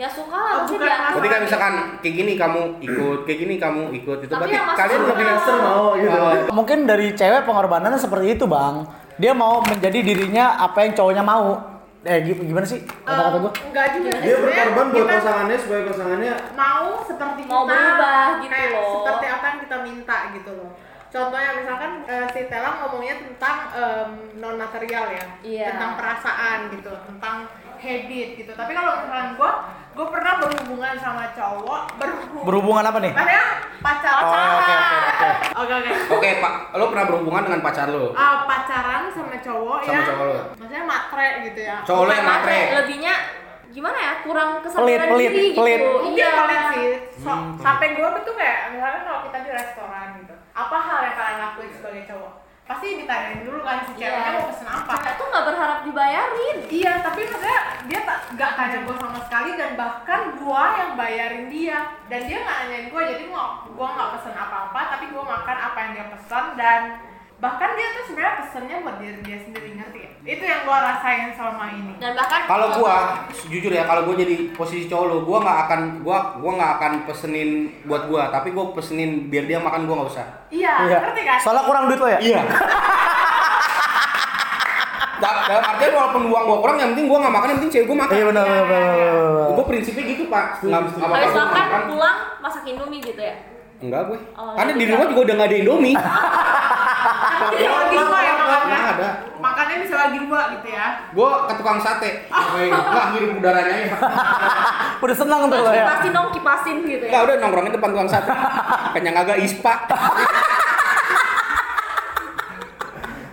Ya 0.00 0.08
suka 0.08 0.32
lah 0.32 0.50
Oh, 0.50 0.58
maksudnya 0.64 0.80
bukan 0.80 0.88
masalah. 0.88 1.12
Berarti 1.12 1.28
kan 1.28 1.40
misalkan 1.44 1.72
kayak 2.00 2.14
gini 2.16 2.32
kamu 2.34 2.60
ikut, 2.80 3.18
kayak 3.22 3.38
gini 3.38 3.54
kamu 3.56 3.82
ikut 3.94 4.18
itu 4.18 4.32
Tapi 4.32 4.42
berarti 4.48 4.72
kalian 4.74 5.00
lebih 5.04 5.24
Master 5.26 5.54
mau 5.60 5.84
gitu. 5.94 6.16
Oh, 6.16 6.32
Mungkin 6.54 6.78
dari 6.84 7.06
cewek 7.12 7.42
pengorbanannya 7.44 8.00
seperti 8.00 8.26
itu 8.32 8.44
bang. 8.46 8.88
Dia 9.14 9.32
mau 9.32 9.60
menjadi 9.60 10.00
dirinya 10.00 10.56
apa 10.58 10.78
yang 10.80 10.92
cowoknya 10.94 11.20
mau. 11.22 11.60
Eh 12.00 12.16
gi- 12.24 12.32
gimana 12.40 12.64
sih 12.64 12.80
kata-kata 12.80 13.36
gue? 13.38 13.52
enggak 13.62 13.86
juga 13.92 14.08
Dia 14.18 14.36
berkorban 14.40 14.72
buat 14.88 14.96
kita 14.96 15.12
pasangannya 15.14 15.56
supaya 15.58 15.80
pasangannya 15.84 16.32
mau 16.56 16.86
seperti 17.04 17.40
Mau 17.44 17.60
kita 17.60 17.76
berubah 17.76 18.24
gitu 18.40 18.48
kayak 18.48 18.70
loh. 18.72 18.88
seperti 18.96 19.26
apa 19.28 19.44
yang 19.44 19.58
kita 19.60 19.76
minta 19.82 20.16
gitu 20.32 20.50
loh 20.56 20.70
contohnya 21.10 21.50
misalkan 21.52 21.90
eh, 22.06 22.26
si 22.30 22.40
Tela 22.46 22.70
ngomongnya 22.80 23.14
tentang 23.20 23.56
non 24.34 24.56
material 24.56 25.04
ya 25.10 25.24
Iya. 25.42 25.66
tentang 25.68 25.92
perasaan 25.94 26.58
gitu 26.70 26.88
tentang 27.04 27.36
habit 27.76 28.28
gitu 28.38 28.52
tapi 28.54 28.72
kalau 28.72 28.92
misalkan 28.96 29.28
gue 29.34 29.50
gue 30.00 30.08
pernah 30.08 30.40
berhubungan 30.40 30.96
sama 30.96 31.28
cowok 31.30 31.82
berhubungan 32.00 32.40
Berhubungan 32.42 32.84
apa 32.86 32.98
nih? 32.98 33.12
maksudnya 33.12 33.44
pacaran 33.84 34.22
Oh, 34.22 34.32
oke, 34.56 34.72
oke, 34.72 34.96
oke. 34.96 35.28
oke 35.54 35.72
oke 35.76 35.90
Oke, 36.10 36.28
Pak, 36.40 36.52
lo 36.72 36.84
pernah 36.88 37.04
berhubungan 37.04 37.42
dengan 37.44 37.60
pacar 37.60 37.86
lo? 37.86 38.16
Ah, 38.16 38.48
pacaran 38.48 39.12
sama 39.12 39.36
cowok 39.36 39.78
Sama 39.78 39.92
yang 39.92 40.04
cowok 40.06 40.24
lo. 40.24 40.36
maksudnya 40.50 40.82
matre 40.82 41.28
gitu 41.44 41.60
ya 41.60 41.76
Cowok 41.84 42.02
lo 42.02 42.12
yang 42.14 42.24
matre. 42.26 42.58
lebihnya 42.74 43.14
gimana 43.70 43.94
ya 43.94 44.12
kurang 44.20 44.50
Pelit, 44.56 44.64
kesadaran 44.66 45.08
pelit, 45.10 45.30
diri 45.30 45.44
gitu 45.46 45.60
pelit. 45.60 45.80
iya 46.10 46.28
kalian 46.34 46.62
sih 46.66 46.86
so, 47.14 47.30
sampai 47.60 47.86
gue 47.92 48.08
tuh 48.24 48.34
kayak 48.34 48.58
misalkan 48.74 49.02
kalau 49.04 49.20
kita 49.28 49.38
di 49.38 49.50
restoran 49.52 50.06
gitu 50.16 50.34
apa 50.50 50.76
hal 50.80 50.98
yang 51.04 51.14
kalian 51.14 51.38
lakuin 51.38 51.70
sebagai 51.70 52.02
cowok 52.08 52.32
pasti 52.70 53.02
ditanyain 53.02 53.42
dulu 53.42 53.66
kan 53.66 53.82
si 53.82 53.98
ceweknya 53.98 54.30
Iya. 54.30 54.38
mau 54.38 54.46
pesen 54.46 54.68
apa. 54.70 54.92
Cewek 54.94 55.14
tuh 55.18 55.26
nggak 55.26 55.46
berharap 55.50 55.78
dibayarin. 55.82 56.56
Iya 56.70 56.92
tapi 57.02 57.20
maksudnya 57.26 57.60
dia 57.90 58.00
tak 58.06 58.18
nggak 58.38 58.52
tanya 58.54 58.78
gue 58.86 58.94
sama 58.94 59.18
sekali 59.26 59.50
dan 59.58 59.70
bahkan 59.74 60.20
gue 60.38 60.64
yang 60.78 60.92
bayarin 60.94 61.44
dia. 61.50 61.78
Dan 62.06 62.20
dia 62.30 62.38
nggak 62.46 62.56
nanyain 62.62 62.86
gue 62.94 63.02
jadi 63.10 63.24
mau 63.26 63.66
gue 63.66 63.88
nggak 63.90 64.10
pesen 64.14 64.34
apa-apa 64.38 64.80
tapi 64.94 65.04
gue 65.10 65.18
makan 65.18 65.58
apa 65.58 65.78
yang 65.82 65.92
dia 65.98 66.06
pesan 66.14 66.44
dan 66.54 66.80
bahkan 67.40 67.72
dia 67.72 67.88
tuh 67.96 68.04
sebenarnya 68.04 68.34
pesennya 68.44 68.76
buat 68.84 68.96
diri 69.00 69.20
dia 69.24 69.38
sendiri 69.40 69.72
ngerti 69.72 69.98
ya 70.04 70.10
itu 70.28 70.44
yang 70.44 70.60
gue 70.68 70.76
rasain 70.76 71.32
selama 71.32 71.64
ini 71.72 71.92
dan 71.96 72.12
bahkan 72.12 72.40
Kalau 72.44 72.68
gua 72.76 72.96
jujur 73.48 73.72
ya, 73.72 73.88
kalau 73.88 74.04
gua 74.04 74.14
jadi 74.14 74.52
posisi 74.52 74.84
cowok 74.84 75.06
lo, 75.08 75.16
gua 75.24 75.38
nggak 75.40 75.58
akan 75.64 75.80
gua 76.04 76.18
gua 76.36 76.52
nggak 76.60 76.72
akan 76.76 76.92
pesenin 77.08 77.50
buat 77.88 78.04
gua, 78.04 78.28
tapi 78.28 78.52
gua 78.52 78.76
pesenin 78.76 79.32
biar 79.32 79.48
dia 79.48 79.56
makan 79.56 79.88
gua 79.88 80.04
nggak 80.04 80.10
usah. 80.12 80.26
iya 80.52 80.84
ngerti 80.84 81.22
kan 81.24 81.38
Soalnya 81.40 81.64
kurang 81.64 81.88
duit 81.88 81.96
lo 81.96 82.08
ya? 82.12 82.20
Iya. 82.20 82.40
Da- 85.20 85.44
dalam 85.48 85.64
artian 85.64 85.92
walaupun 85.96 86.22
uang 86.28 86.44
gua 86.44 86.58
kurang, 86.60 86.76
yang 86.76 86.90
penting 86.92 87.06
gua 87.08 87.18
nggak 87.24 87.34
makan, 87.40 87.46
yang 87.48 87.58
penting 87.64 87.72
cewek 87.72 87.86
gua 87.88 87.98
makan. 88.04 88.14
Iya 88.16 88.24
benar 88.28 88.44
benar 88.44 88.64
benar. 88.68 88.92
benar. 88.92 89.48
Gua 89.56 89.64
prinsipnya 89.64 90.04
gitu 90.04 90.22
pak. 90.28 90.44
Nggak 90.60 90.78
habis 90.84 90.92
gua 91.32 91.46
makan 91.48 91.80
pulang 91.88 92.16
masak 92.44 92.62
indomie 92.68 93.00
gitu 93.00 93.22
ya 93.24 93.36
Enggak 93.80 94.12
gue. 94.12 94.18
Oh, 94.36 94.52
Karena 94.52 94.72
di 94.76 94.84
rumah 94.84 95.08
juga 95.08 95.20
udah 95.24 95.34
nggak 95.40 95.48
ada 95.48 95.56
Indomie. 95.56 95.96
Tapi 97.00 97.54
bisa 97.56 97.72
lagi 97.72 97.96
dua 97.96 98.18
ya 98.20 98.32
makannya 98.36 98.78
ada. 98.92 99.08
makannya 99.40 99.76
bisa 99.80 99.94
lagi 99.96 100.18
dua 100.20 100.40
gitu 100.52 100.68
ya 100.68 100.86
Gua 101.10 101.30
ke 101.44 101.52
tukang 101.56 101.78
sate. 101.80 102.10
Nggak 102.30 103.04
ngirim 103.12 103.30
udaranya 103.40 103.74
ya. 103.74 103.88
Udah 105.04 105.16
senang 105.16 105.48
tuh 105.48 105.58
lo 105.58 105.72
ya. 105.72 105.84
kipasin 105.84 106.10
dong 106.12 106.28
kipasin 106.30 106.76
gitu 106.84 107.04
ya 107.04 107.10
Nggak 107.10 107.22
udah 107.24 107.34
nongkrongnya 107.40 107.72
depan 107.74 107.90
tukang 107.90 108.10
sate. 108.10 108.30
Kenyang 108.92 109.16
agak 109.16 109.38
ispa. 109.40 109.74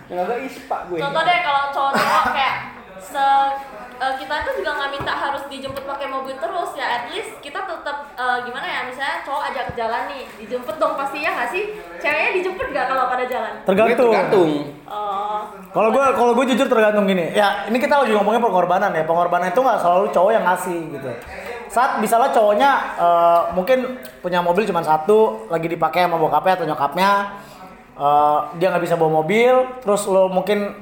Yang 0.08 0.20
agak 0.24 0.38
ispa 0.42 0.76
gue. 0.88 0.98
contoh 0.98 1.22
deh 1.22 1.38
kalau 1.44 1.62
cowok-cowok 1.68 2.24
kayak 2.32 2.54
se 2.98 3.26
eh, 3.98 4.14
kita 4.18 4.34
tuh 4.46 4.54
juga 4.62 4.70
nggak 4.78 4.90
minta 4.94 5.12
harus 5.12 5.42
dijemput 5.50 5.84
pakai 5.84 6.06
mobil 6.06 6.34
terus 6.38 6.70
ya 6.78 6.86
at 6.86 7.04
least 7.10 7.36
kita 7.42 7.60
tetap 7.66 7.96
eh, 8.14 8.38
gimana 8.46 8.66
ya 8.66 8.80
misalnya 8.86 9.16
cowok 9.26 9.42
ajak 9.50 9.64
ke 9.70 9.72
jalan 9.74 10.02
nih 10.08 10.22
dijemput 10.40 10.76
dong 10.78 10.94
pasti 10.94 11.18
ya 11.26 11.30
nggak 11.34 11.50
sih 11.50 11.62
ceweknya 11.98 12.30
dijemput 12.38 12.66
nggak 12.70 12.86
kalau 12.86 13.04
pada 13.10 13.24
jalan 13.26 13.52
Tergantung. 13.66 14.10
Tergantung. 14.14 14.50
oh 14.88 15.40
Kalau 15.68 15.88
gue 15.92 16.04
kalau 16.16 16.32
gue 16.32 16.44
jujur 16.54 16.64
tergantung 16.64 17.04
gini. 17.04 17.36
Ya 17.36 17.68
ini 17.68 17.76
kita 17.76 18.00
lagi 18.00 18.16
ngomongin 18.16 18.40
pengorbanan 18.40 18.90
ya. 18.96 19.04
Pengorbanan 19.04 19.52
itu 19.52 19.60
nggak 19.60 19.78
selalu 19.84 20.06
cowok 20.08 20.30
yang 20.32 20.44
ngasih 20.48 20.78
gitu. 20.96 21.10
Saat 21.68 22.00
misalnya 22.00 22.32
cowoknya 22.32 22.70
eh, 22.96 23.40
mungkin 23.52 24.00
punya 24.24 24.40
mobil 24.40 24.64
cuma 24.64 24.80
satu, 24.80 25.44
lagi 25.52 25.68
dipakai 25.68 26.08
sama 26.08 26.16
bokapnya 26.16 26.54
atau 26.56 26.66
nyokapnya, 26.66 27.10
eh, 28.00 28.38
dia 28.56 28.66
nggak 28.72 28.84
bisa 28.88 28.96
bawa 28.96 29.20
mobil, 29.20 29.68
terus 29.84 30.08
lo 30.08 30.32
mungkin 30.32 30.72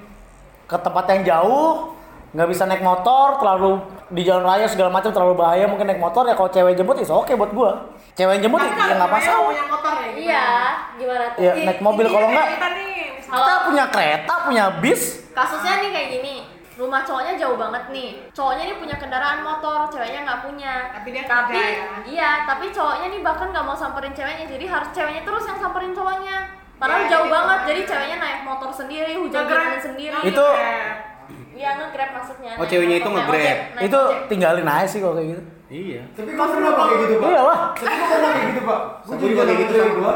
ke 0.70 0.76
tempat 0.78 1.04
yang 1.10 1.22
jauh, 1.26 1.95
nggak 2.36 2.48
bisa 2.48 2.62
naik 2.62 2.84
motor, 2.84 3.40
terlalu 3.40 3.80
di 4.08 4.22
jalan 4.22 4.44
raya 4.44 4.68
segala 4.68 4.92
macam 4.92 5.08
terlalu 5.08 5.34
bahaya 5.34 5.64
mungkin 5.64 5.88
naik 5.88 5.96
motor 5.96 6.22
ya 6.22 6.36
kalau 6.36 6.52
cewek 6.52 6.76
jemput 6.76 7.00
itu 7.00 7.08
oke 7.08 7.32
buat 7.32 7.48
gue. 7.50 7.70
Cewek 8.12 8.32
yang 8.36 8.42
jemput 8.44 8.60
tapi 8.60 8.76
ya 8.76 8.94
nggak 8.94 9.08
masalah. 9.10 9.40
punya 9.46 9.64
motor 9.64 9.92
ya 9.94 10.04
gimana? 10.06 10.20
iya 10.20 10.46
gimana 10.94 11.24
tuh? 11.32 11.40
Ya, 11.40 11.52
naik 11.64 11.80
mobil 11.80 12.06
kalau 12.06 12.28
nggak- 12.28 12.50
kita 12.52 12.68
nih 12.70 12.92
misalnya 13.16 13.40
Kita 13.40 13.54
punya 13.64 13.84
kereta, 13.88 14.34
punya 14.44 14.64
bis, 14.78 15.02
kasusnya 15.32 15.72
nih 15.80 15.90
kayak 15.90 16.08
gini 16.12 16.34
rumah 16.76 17.00
cowoknya 17.00 17.40
jauh 17.40 17.56
banget 17.56 17.88
nih. 17.88 18.10
Cowoknya 18.36 18.64
nih 18.68 18.76
punya 18.76 18.96
kendaraan 19.00 19.40
motor 19.40 19.88
ceweknya 19.88 20.20
nggak 20.22 20.40
punya. 20.44 20.74
Tapi 20.92 21.08
dia 21.08 21.24
tapi 21.24 21.56
kerja 21.56 21.72
ya? 21.72 21.84
iya 22.04 22.30
tapi 22.44 22.68
cowoknya 22.68 23.06
nih 23.08 23.20
bahkan 23.24 23.48
nggak 23.48 23.64
mau 23.64 23.72
samperin 23.72 24.12
ceweknya 24.12 24.44
jadi 24.44 24.64
harus 24.68 24.88
ceweknya 24.92 25.22
terus 25.24 25.44
yang 25.48 25.56
samperin 25.56 25.96
cowoknya. 25.96 26.36
Padahal 26.76 27.02
Ya, 27.02 27.08
jauh 27.08 27.28
banget 27.32 27.58
jadi 27.64 27.80
ceweknya 27.82 28.16
naik 28.20 28.40
motor 28.44 28.68
sendiri 28.68 29.16
hujan 29.16 29.48
hujanan 29.48 29.80
sendiri. 29.80 30.20
Itu- 30.20 30.52
iya 31.56 31.70
nge-grab 31.74 32.10
maksudnya 32.12 32.52
Oh, 32.54 32.64
ceweknya 32.64 32.96
itu 32.98 33.08
motor, 33.08 33.32
naik 33.32 33.40
nge-grab. 33.40 33.82
itu 33.82 33.98
ojek. 33.98 34.20
tinggalin 34.28 34.66
aja 34.66 34.86
sih 34.86 35.00
kalau 35.00 35.14
kayak 35.14 35.28
gitu. 35.32 35.42
Iya. 35.66 36.02
Tapi 36.12 36.30
gue 36.30 36.46
pernah 36.46 36.72
pakai 36.72 36.96
gitu 37.00 37.14
pak. 37.16 37.26
Iya 37.26 37.40
lah. 37.42 37.58
Tapi 37.72 37.90
gue 37.90 38.06
pernah 38.06 38.30
kayak 38.30 38.46
gitu 38.46 38.60
pak. 38.62 38.80
Gue 39.02 39.14
janjian 39.14 39.30
juga 39.32 39.42
kayak 39.42 39.58
gitu 39.58 39.72
sama. 39.72 39.90
gue. 39.90 40.14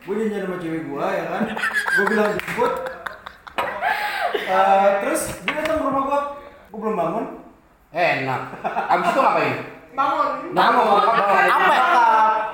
Gue 0.00 0.14
janjian 0.16 0.42
sama 0.42 0.56
cewek 0.58 0.82
gue 0.82 1.06
ya 1.08 1.24
kan. 1.28 1.42
Gue 1.68 2.04
bilang 2.08 2.28
jemput. 2.34 2.72
Eh, 4.48 4.88
terus 4.98 5.22
dia 5.38 5.52
datang 5.54 5.76
ke 5.76 5.84
rumah 5.84 6.02
gue. 6.02 6.20
Gue 6.68 6.78
belum 6.80 6.96
bangun. 6.96 7.24
Enak. 7.88 8.40
Abis 8.88 9.06
itu 9.08 9.20
ngapain? 9.20 9.54
bangun 9.90 10.26
Bangun. 10.50 11.00
Apa? 11.48 11.76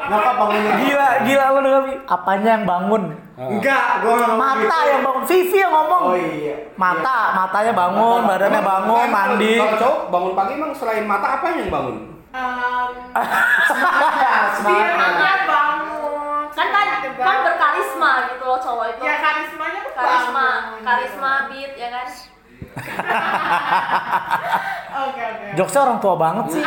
Nyokap 0.07 0.35
bangunnya. 0.37 0.73
Gila, 0.77 1.09
gila 1.23 1.45
lu 1.47 1.59
denger 1.61 1.83
Mi. 1.83 1.95
Apanya 2.05 2.51
yang 2.53 2.65
bangun? 2.65 3.03
Enggak, 3.35 3.87
gue 3.99 4.11
nggak 4.11 4.29
ngomong 4.29 4.41
Mata 4.41 4.63
gitu. 4.77 4.89
yang 4.89 5.03
bangun. 5.03 5.23
Vivi 5.25 5.59
yang 5.59 5.73
ngomong. 5.73 6.03
Oh 6.05 6.15
iya. 6.15 6.55
Mata, 6.75 7.19
matanya 7.35 7.73
bangun, 7.73 8.21
Mata. 8.21 8.29
badannya 8.31 8.63
bangun, 8.63 9.07
mandi. 9.09 9.53
Kalau 9.57 9.77
cowok 9.77 10.01
bangun 10.09 10.33
pagi 10.35 10.53
emang 10.55 10.73
selain 10.73 11.05
mata 11.05 11.27
apa 11.35 11.47
yang 11.51 11.69
bangun? 11.69 11.97
Em, 12.31 12.91
Semangatnya, 13.65 14.33
dia 14.35 14.51
semangatnya. 14.59 15.35
bangun 15.47 16.47
kan 16.51 16.67
kan 16.69 16.87
kan 17.17 17.37
berkarisma 17.43 18.11
gitu 18.29 18.45
loh 18.45 18.59
cowok 18.59 18.87
itu 18.89 19.03
ya 19.03 19.15
karismanya 19.19 19.81
tuh 19.83 19.93
karisma 19.93 20.47
bangun, 20.47 20.81
karisma 20.83 21.31
beat 21.47 21.73
ya 21.75 21.89
kan 21.91 22.07
oke 25.01 25.21
oke 25.21 25.47
Jokesnya 25.55 25.81
orang 25.81 25.99
tua 25.99 26.15
banget 26.17 26.45
sih. 26.53 26.63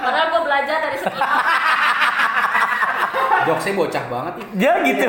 padahal 0.00 0.26
gue 0.26 0.42
belajar 0.42 0.76
dari 0.82 0.96
sekitar 0.98 1.28
Jokesnya 3.48 3.74
bocah 3.74 4.04
banget 4.10 4.32
nih. 4.38 4.46
Dia 4.58 4.72
gitu. 4.86 5.06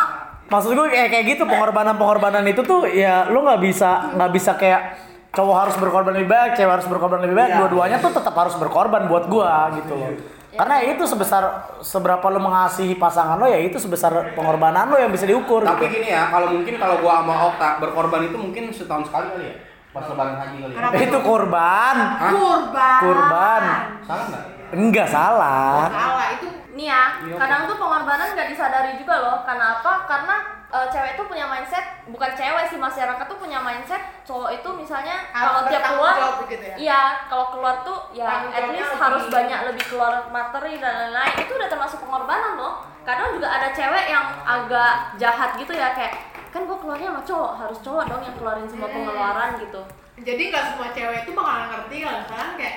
Maksud 0.52 0.70
gue 0.76 0.86
kayak 0.92 1.08
kayak 1.08 1.24
gitu 1.32 1.42
pengorbanan-pengorbanan 1.48 2.44
itu 2.44 2.60
tuh 2.60 2.84
ya 2.84 3.24
lu 3.32 3.40
nggak 3.40 3.60
bisa 3.64 4.12
nggak 4.12 4.30
bisa 4.36 4.52
kayak 4.60 5.00
cowok 5.32 5.56
harus 5.56 5.74
berkorban 5.80 6.12
lebih 6.12 6.28
banyak, 6.28 6.60
cewek 6.60 6.72
harus 6.76 6.86
berkorban 6.86 7.24
lebih 7.24 7.36
banyak. 7.40 7.52
Iya. 7.56 7.60
Dua-duanya 7.64 7.98
tuh 8.04 8.12
tetap 8.12 8.34
harus 8.36 8.54
berkorban 8.60 9.08
buat 9.08 9.24
gua 9.32 9.72
gitu 9.80 9.96
loh. 9.96 10.12
Karena 10.52 10.84
itu 10.84 11.08
sebesar 11.08 11.72
seberapa 11.80 12.28
lo 12.28 12.36
mengasihi 12.36 13.00
pasangan 13.00 13.40
lo 13.40 13.48
ya 13.48 13.56
itu 13.56 13.80
sebesar 13.80 14.36
pengorbanan 14.36 14.92
lo 14.92 15.00
yang 15.00 15.08
bisa 15.08 15.24
diukur. 15.24 15.64
Tapi 15.64 15.88
gitu. 15.88 16.04
gini 16.04 16.12
ya, 16.12 16.28
kalau 16.28 16.52
mungkin 16.52 16.76
kalau 16.76 17.00
gua 17.00 17.24
sama 17.24 17.34
Okta 17.48 17.68
berkorban 17.80 18.28
itu 18.28 18.36
mungkin 18.36 18.64
setahun 18.68 19.08
sekali 19.08 19.26
kali 19.32 19.44
ya. 19.48 19.56
Pas 19.96 20.04
lebaran 20.04 20.36
haji 20.36 20.56
kali 20.60 20.72
ya. 20.76 21.00
Itu 21.08 21.18
korban. 21.24 21.96
Hah? 21.96 22.30
Kurban. 22.36 23.00
Kurban. 23.00 23.62
Salah 24.04 24.24
nggak? 24.28 24.44
Enggak 24.76 25.08
salah. 25.08 25.88
Salah 25.88 26.26
itu 26.36 26.48
Nih 26.82 26.90
ya, 26.90 27.04
Iya, 27.22 27.38
kadang 27.38 27.62
tuh 27.64 27.78
pengorbanan 27.78 28.34
nggak 28.34 28.50
disadari 28.50 28.98
juga 28.98 29.14
loh. 29.16 29.36
Karena 29.46 29.78
apa? 29.78 30.02
Karena 30.02 30.34
eh, 30.66 30.86
cewek 30.88 31.14
tuh 31.14 31.28
punya 31.28 31.46
mindset, 31.46 31.84
bukan 32.08 32.32
cewek 32.32 32.64
sih 32.66 32.80
masyarakat 32.80 33.22
tuh 33.22 33.36
punya 33.36 33.60
mindset 33.60 34.02
cowok 34.22 34.50
itu 34.50 34.68
misalnya 34.72 35.20
kalau 35.30 35.68
tiap 35.68 35.84
keluar, 35.84 36.14
begitu 36.40 36.64
ya? 36.64 36.76
iya 36.80 37.00
kalau 37.28 37.52
keluar 37.52 37.84
tuh 37.84 38.08
ya 38.10 38.24
Tanggung 38.24 38.50
at 38.50 38.62
least 38.72 38.88
lebih- 38.88 38.98
harus 38.98 39.24
banyak 39.28 39.60
lebih 39.68 39.84
keluar 39.86 40.12
materi 40.28 40.80
dan 40.80 40.92
lain-lain. 41.06 41.34
Itu 41.38 41.52
udah 41.54 41.68
termasuk 41.68 41.98
pengorbanan 42.00 42.56
loh. 42.56 42.74
Kadang 43.02 43.30
juga 43.32 43.52
ada 43.52 43.68
cewek 43.70 44.08
yang 44.08 44.26
agak 44.42 44.92
jahat 45.16 45.54
gitu 45.54 45.70
ya 45.70 45.92
kayak 45.92 46.18
kan 46.48 46.64
gue 46.64 46.74
keluarnya 46.74 47.08
sama 47.08 47.22
cowok 47.22 47.52
harus 47.58 47.78
cowok 47.80 48.04
dong 48.08 48.22
yang 48.22 48.34
keluarin 48.34 48.66
semua 48.66 48.84
Hmm. 48.84 48.96
pengeluaran 48.98 49.50
gitu. 49.58 49.80
jadi 50.14 50.42
nggak 50.52 50.64
semua 50.68 50.88
cewek 50.88 51.18
itu 51.24 51.32
bakalan 51.32 51.66
ngerti 51.66 51.96
kalau 51.98 52.18
misalkan 52.20 52.52
kayak 52.54 52.76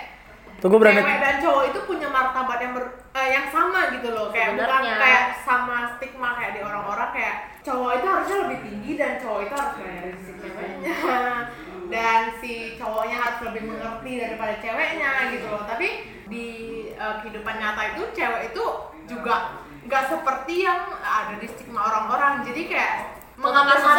Tuh 0.56 0.68
gue 0.72 0.80
berani. 0.80 0.98
cewek 0.98 1.18
dan 1.20 1.36
cowok 1.44 1.64
itu 1.68 1.80
punya 1.86 2.08
martabat 2.10 2.58
yang 2.58 2.74
ber, 2.74 2.86
eh, 3.12 3.28
yang 3.30 3.46
sama 3.52 3.80
gitu 3.92 4.10
loh. 4.12 4.32
Kayak 4.32 4.56
bukan 4.56 4.82
kayak 4.98 5.24
sama 5.44 5.78
stigma 5.96 6.30
kayak 6.36 6.52
di 6.56 6.62
orang-orang 6.64 7.10
kayak 7.12 7.36
cowok 7.62 7.92
itu 7.96 8.08
harusnya 8.08 8.38
lebih 8.48 8.60
tinggi 8.64 8.92
dan 8.96 9.12
cowok 9.20 9.40
itu 9.44 9.54
harus 9.54 9.76
bayarin 9.78 10.18
si 10.18 10.32
ceweknya. 10.36 10.94
Dan 11.86 12.34
si 12.42 12.52
cowoknya 12.76 13.14
harus 13.14 13.40
lebih 13.46 13.62
mengerti 13.70 14.12
daripada 14.18 14.58
ceweknya 14.58 15.12
gitu 15.30 15.46
loh. 15.46 15.64
Tapi 15.70 15.88
di 16.26 16.48
eh, 16.98 17.16
kehidupan 17.22 17.56
nyata 17.62 17.94
itu 17.94 18.04
cewek 18.12 18.42
itu 18.50 18.66
juga 19.06 19.36
nggak 19.86 20.04
seperti 20.10 20.66
yang 20.66 20.82
ada 20.98 21.38
di 21.38 21.46
stigma 21.46 21.86
orang-orang. 21.86 22.42
Jadi 22.42 22.62
kayak 22.66 22.94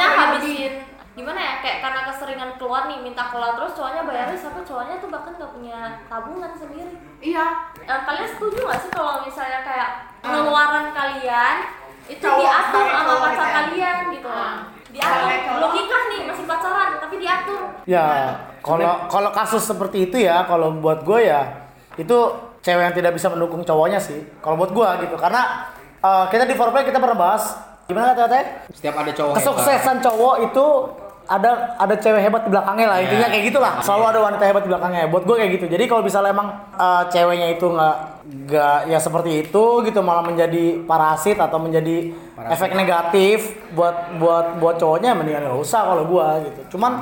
lebih- 0.03 0.19
habisin 0.19 0.73
gimana 1.17 1.41
ya 1.41 1.55
kayak 1.65 1.79
karena 1.81 2.01
keseringan 2.13 2.51
keluar 2.61 2.93
nih 2.93 3.01
minta 3.01 3.33
keluar 3.33 3.57
terus 3.57 3.73
cowoknya 3.73 4.05
bayarin 4.05 4.37
sampai 4.37 4.61
cowoknya 4.63 5.01
tuh 5.01 5.09
bahkan 5.09 5.33
nggak 5.33 5.53
punya 5.57 5.79
tabungan 6.07 6.53
sendiri. 6.53 6.93
Iya. 7.25 7.47
Eh, 7.81 8.01
kalian 8.05 8.29
setuju 8.29 8.59
nggak 8.61 8.81
sih 8.85 8.91
kalau 8.93 9.25
misalnya 9.25 9.61
kayak 9.65 9.91
pengeluaran 10.21 10.93
kalian 10.93 11.57
itu 12.07 12.21
Cowok 12.21 12.39
diatur 12.39 12.85
sama 12.87 13.03
cowok 13.03 13.19
pacar 13.19 13.33
gitu 13.33 13.41
ya? 13.43 13.57
kalian 13.57 14.03
gitu 14.13 14.29
loh. 14.29 14.39
Ah. 14.39 14.57
diatur. 14.93 15.29
Belum 15.57 15.71
nikah 15.73 16.03
nih 16.07 16.21
masih 16.29 16.45
pacaran 16.45 16.89
tapi 17.01 17.15
diatur. 17.17 17.61
Ya, 17.89 18.07
kalau 18.61 18.93
kalau 19.09 19.31
kasus 19.33 19.63
seperti 19.65 19.99
itu 20.07 20.17
ya, 20.21 20.45
kalau 20.45 20.69
buat 20.79 21.01
gue 21.01 21.21
ya 21.25 21.43
itu 21.97 22.17
cewek 22.61 22.83
yang 22.83 22.95
tidak 22.95 23.13
bisa 23.17 23.33
mendukung 23.33 23.65
cowoknya 23.65 23.97
sih. 23.97 24.21
Kalau 24.45 24.61
buat 24.61 24.69
gue 24.69 24.89
gitu, 25.09 25.17
karena 25.17 25.65
eh, 25.99 26.25
kita 26.29 26.45
di 26.45 26.53
foreplay 26.53 26.85
kita 26.85 27.01
pernah 27.01 27.17
bahas 27.17 27.57
gimana 27.87 28.13
kata 28.13 28.23
katanya 28.27 28.47
Setiap 28.75 28.95
ada 28.99 29.13
cowok 29.15 29.33
hebat. 29.33 29.41
kesuksesan 29.47 29.97
cowok 30.03 30.35
itu 30.43 30.67
ada 31.27 31.75
ada 31.75 31.95
cewek 31.99 32.23
hebat 32.23 32.47
di 32.47 32.51
belakangnya 32.55 32.87
lah 32.87 32.99
intinya 33.03 33.27
Iya. 33.27 33.33
kayak 33.35 33.45
gitulah. 33.51 33.73
selalu 33.83 34.05
ada 34.07 34.21
wanita 34.23 34.45
hebat 34.47 34.63
di 34.63 34.71
belakangnya. 34.71 35.11
Buat 35.11 35.25
gue 35.27 35.37
kayak 35.37 35.51
gitu. 35.59 35.67
Jadi 35.67 35.85
kalau 35.85 36.03
misalnya 36.07 36.31
emang 36.31 36.49
eh, 36.73 37.03
ceweknya 37.11 37.49
itu 37.51 37.67
nggak 37.67 37.97
nggak 38.47 38.79
ya 38.87 38.99
seperti 38.99 39.31
itu 39.43 39.65
gitu 39.83 40.01
malah 40.03 40.23
menjadi 40.23 40.83
parasit 40.83 41.39
atau 41.39 41.59
menjadi 41.59 42.11
Parasit. 42.35 42.53
efek 42.55 42.71
negatif 42.75 43.39
buat 43.75 44.19
buat 44.19 44.47
buat 44.59 44.79
cowoknya 44.79 45.15
mendingan 45.15 45.47
nggak 45.47 45.59
usah 45.59 45.83
kalau 45.83 46.07
gue 46.07 46.27
gitu. 46.47 46.79
Cuman 46.79 46.93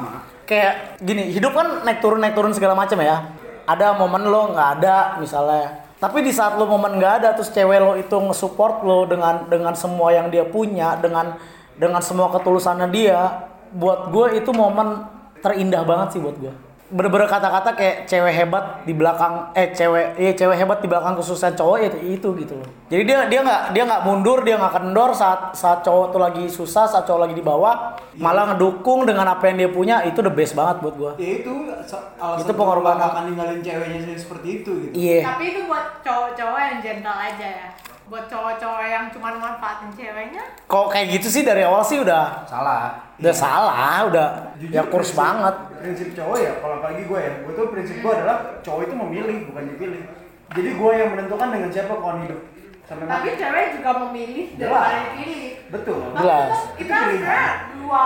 kayak 0.45 1.01
gini 1.01 1.29
hidup 1.29 1.53
kan 1.53 1.85
naik 1.85 2.01
turun 2.01 2.21
naik 2.21 2.33
turun 2.33 2.53
segala 2.53 2.73
macam 2.73 2.97
ya. 3.01 3.29
Ada 3.65 3.97
momen 3.97 4.25
lo 4.25 4.53
nggak 4.53 4.69
ada 4.81 5.17
misalnya. 5.21 5.85
Tapi 6.01 6.21
di 6.21 6.33
saat 6.33 6.57
lo 6.57 6.65
momen 6.65 6.97
nggak 6.97 7.15
ada 7.25 7.29
terus 7.33 7.49
cewek 7.49 7.81
lo 7.81 7.93
itu 7.97 8.13
nge-support 8.13 8.85
lo 8.85 9.05
dengan 9.05 9.49
dengan 9.49 9.73
semua 9.73 10.13
yang 10.13 10.29
dia 10.29 10.45
punya 10.45 10.97
dengan 10.97 11.37
dengan 11.77 12.01
semua 12.01 12.29
ketulusannya 12.29 12.89
dia 12.89 13.53
buat 13.75 14.09
gue 14.09 14.39
itu 14.39 14.51
momen 14.51 15.03
terindah 15.39 15.83
banget 15.83 16.15
sih 16.15 16.21
buat 16.21 16.39
gue 16.39 16.55
bener-bener 16.85 17.27
kata-kata 17.27 17.75
kayak 17.75 17.97
cewek 18.07 18.31
hebat 18.31 18.85
di 18.85 18.93
belakang 18.93 19.51
eh 19.53 19.73
cewek 19.73 20.15
iya 20.15 20.31
cewek 20.31 20.55
hebat 20.55 20.79
di 20.79 20.87
belakang 20.87 21.17
kesuksesan 21.17 21.53
cowok 21.53 21.77
ya 21.77 21.87
itu 21.89 21.99
itu 22.13 22.29
gitu 22.39 22.55
loh. 22.55 22.69
Jadi 22.87 23.03
dia 23.03 23.19
dia 23.27 23.41
nggak 23.43 23.63
dia 23.73 23.83
nggak 23.83 24.03
mundur 24.05 24.45
dia 24.45 24.55
nggak 24.55 24.75
kendor 24.79 25.11
saat 25.11 25.57
saat 25.57 25.81
cowok 25.81 26.13
tuh 26.13 26.21
lagi 26.21 26.45
susah 26.47 26.85
saat 26.87 27.03
cowok 27.03 27.27
lagi 27.27 27.35
di 27.35 27.43
bawah 27.43 27.99
malah 28.15 28.53
ngedukung 28.53 29.03
dengan 29.03 29.27
apa 29.27 29.43
yang 29.49 29.57
dia 29.59 29.71
punya 29.73 29.97
itu 30.05 30.21
the 30.21 30.31
best 30.31 30.55
banget 30.55 30.77
buat 30.79 30.95
gue 30.95 31.13
ya 31.19 31.31
itu 31.41 31.53
sa- 31.83 32.15
alasan 32.15 32.47
Itu 32.47 32.53
pengorbanan. 32.53 33.11
akan 33.11 33.23
ninggalin 33.27 33.59
ceweknya 33.59 34.15
seperti 34.15 34.49
itu 34.55 34.71
gitu. 34.87 34.93
Iya. 34.95 35.19
Tapi 35.25 35.45
itu 35.51 35.61
buat 35.67 35.87
cowok-cowok 35.99 36.59
yang 36.61 36.79
gentle 36.79 37.17
aja 37.17 37.47
ya. 37.49 37.69
Buat 38.05 38.29
cowok-cowok 38.29 38.85
yang 38.85 39.09
cuma 39.09 39.33
manfaatin 39.33 39.89
ceweknya, 39.91 40.45
kok 40.63 40.93
kayak 40.93 41.09
gitu 41.11 41.29
sih? 41.31 41.41
Dari 41.41 41.65
awal 41.65 41.81
sih 41.81 41.97
udah 41.97 42.45
Salah. 42.45 43.01
udah 43.17 43.33
salah 43.35 44.05
udah 44.05 44.29
Jujur, 44.55 44.71
ya 44.71 44.83
kurs 44.85 45.09
prinsip- 45.09 45.17
banget. 45.17 45.55
prinsip 45.75 46.09
cowok 46.13 46.37
ya 46.39 46.53
kalau 46.61 46.75
apalagi 46.79 47.03
gue 47.03 47.17
ya. 47.19 47.33
Gue 47.41 47.53
tuh 47.55 47.67
prinsip 47.71 47.97
gue 47.99 48.13
adalah 48.13 48.37
cowok 48.61 48.81
itu 48.83 48.95
memilih 48.95 49.37
bukan 49.49 49.65
dipilih. 49.67 50.03
Jadi 50.53 50.71
gue 50.71 50.93
yang 50.93 51.09
menentukan 51.11 51.49
dengan 51.49 51.71
siapa 51.71 51.93
kawan 51.95 52.19
hidup. 52.23 52.41
Sampai 52.85 53.05
tapi 53.09 53.25
mati. 53.27 53.41
cewek 53.41 53.67
juga 53.75 53.91
memilih 53.99 54.47
daripada 54.55 54.97
dipilih. 55.09 55.53
betul. 55.73 55.99
Tapi 56.05 56.21
Jelas. 56.21 56.45
itu 56.45 56.61
Itu 56.61 56.83
kita 56.85 56.97
pilihan. 57.09 57.57
dua 57.75 58.05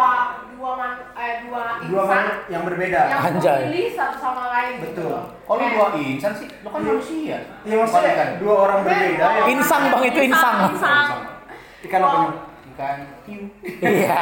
dua 0.58 0.72
man, 0.74 0.92
eh, 1.14 1.34
dua 1.46 1.62
dua 1.80 2.02
insan 2.02 2.24
yang 2.50 2.62
berbeda 2.66 3.00
yang 3.06 3.20
Anjay. 3.24 3.60
memilih 3.64 3.94
satu 3.94 4.16
sama 4.18 4.44
lain 4.50 4.72
gitu 4.76 4.90
Betul. 4.90 5.08
loh. 5.08 5.24
Oh 5.46 5.54
lu 5.54 5.62
Kayak- 5.62 5.74
dua 5.78 5.86
insan 5.96 6.32
sih? 6.34 6.48
Lu 6.50 6.68
kan 6.68 6.78
Iya. 6.78 6.88
manusia. 6.90 7.36
ya 7.62 7.74
maksudnya 7.78 8.10
Bukan 8.10 8.28
dua 8.42 8.54
orang 8.58 8.78
berbeda 8.82 9.26
yang 9.30 9.48
insang 9.48 9.82
bang 9.86 10.04
itu 10.04 10.20
insang 10.26 10.56
insang 10.68 11.08
ikan 11.80 12.00
apa 12.00 12.16
nih? 12.18 12.32
Ikan 12.68 12.96
hiu. 13.24 13.42
iya 13.80 14.20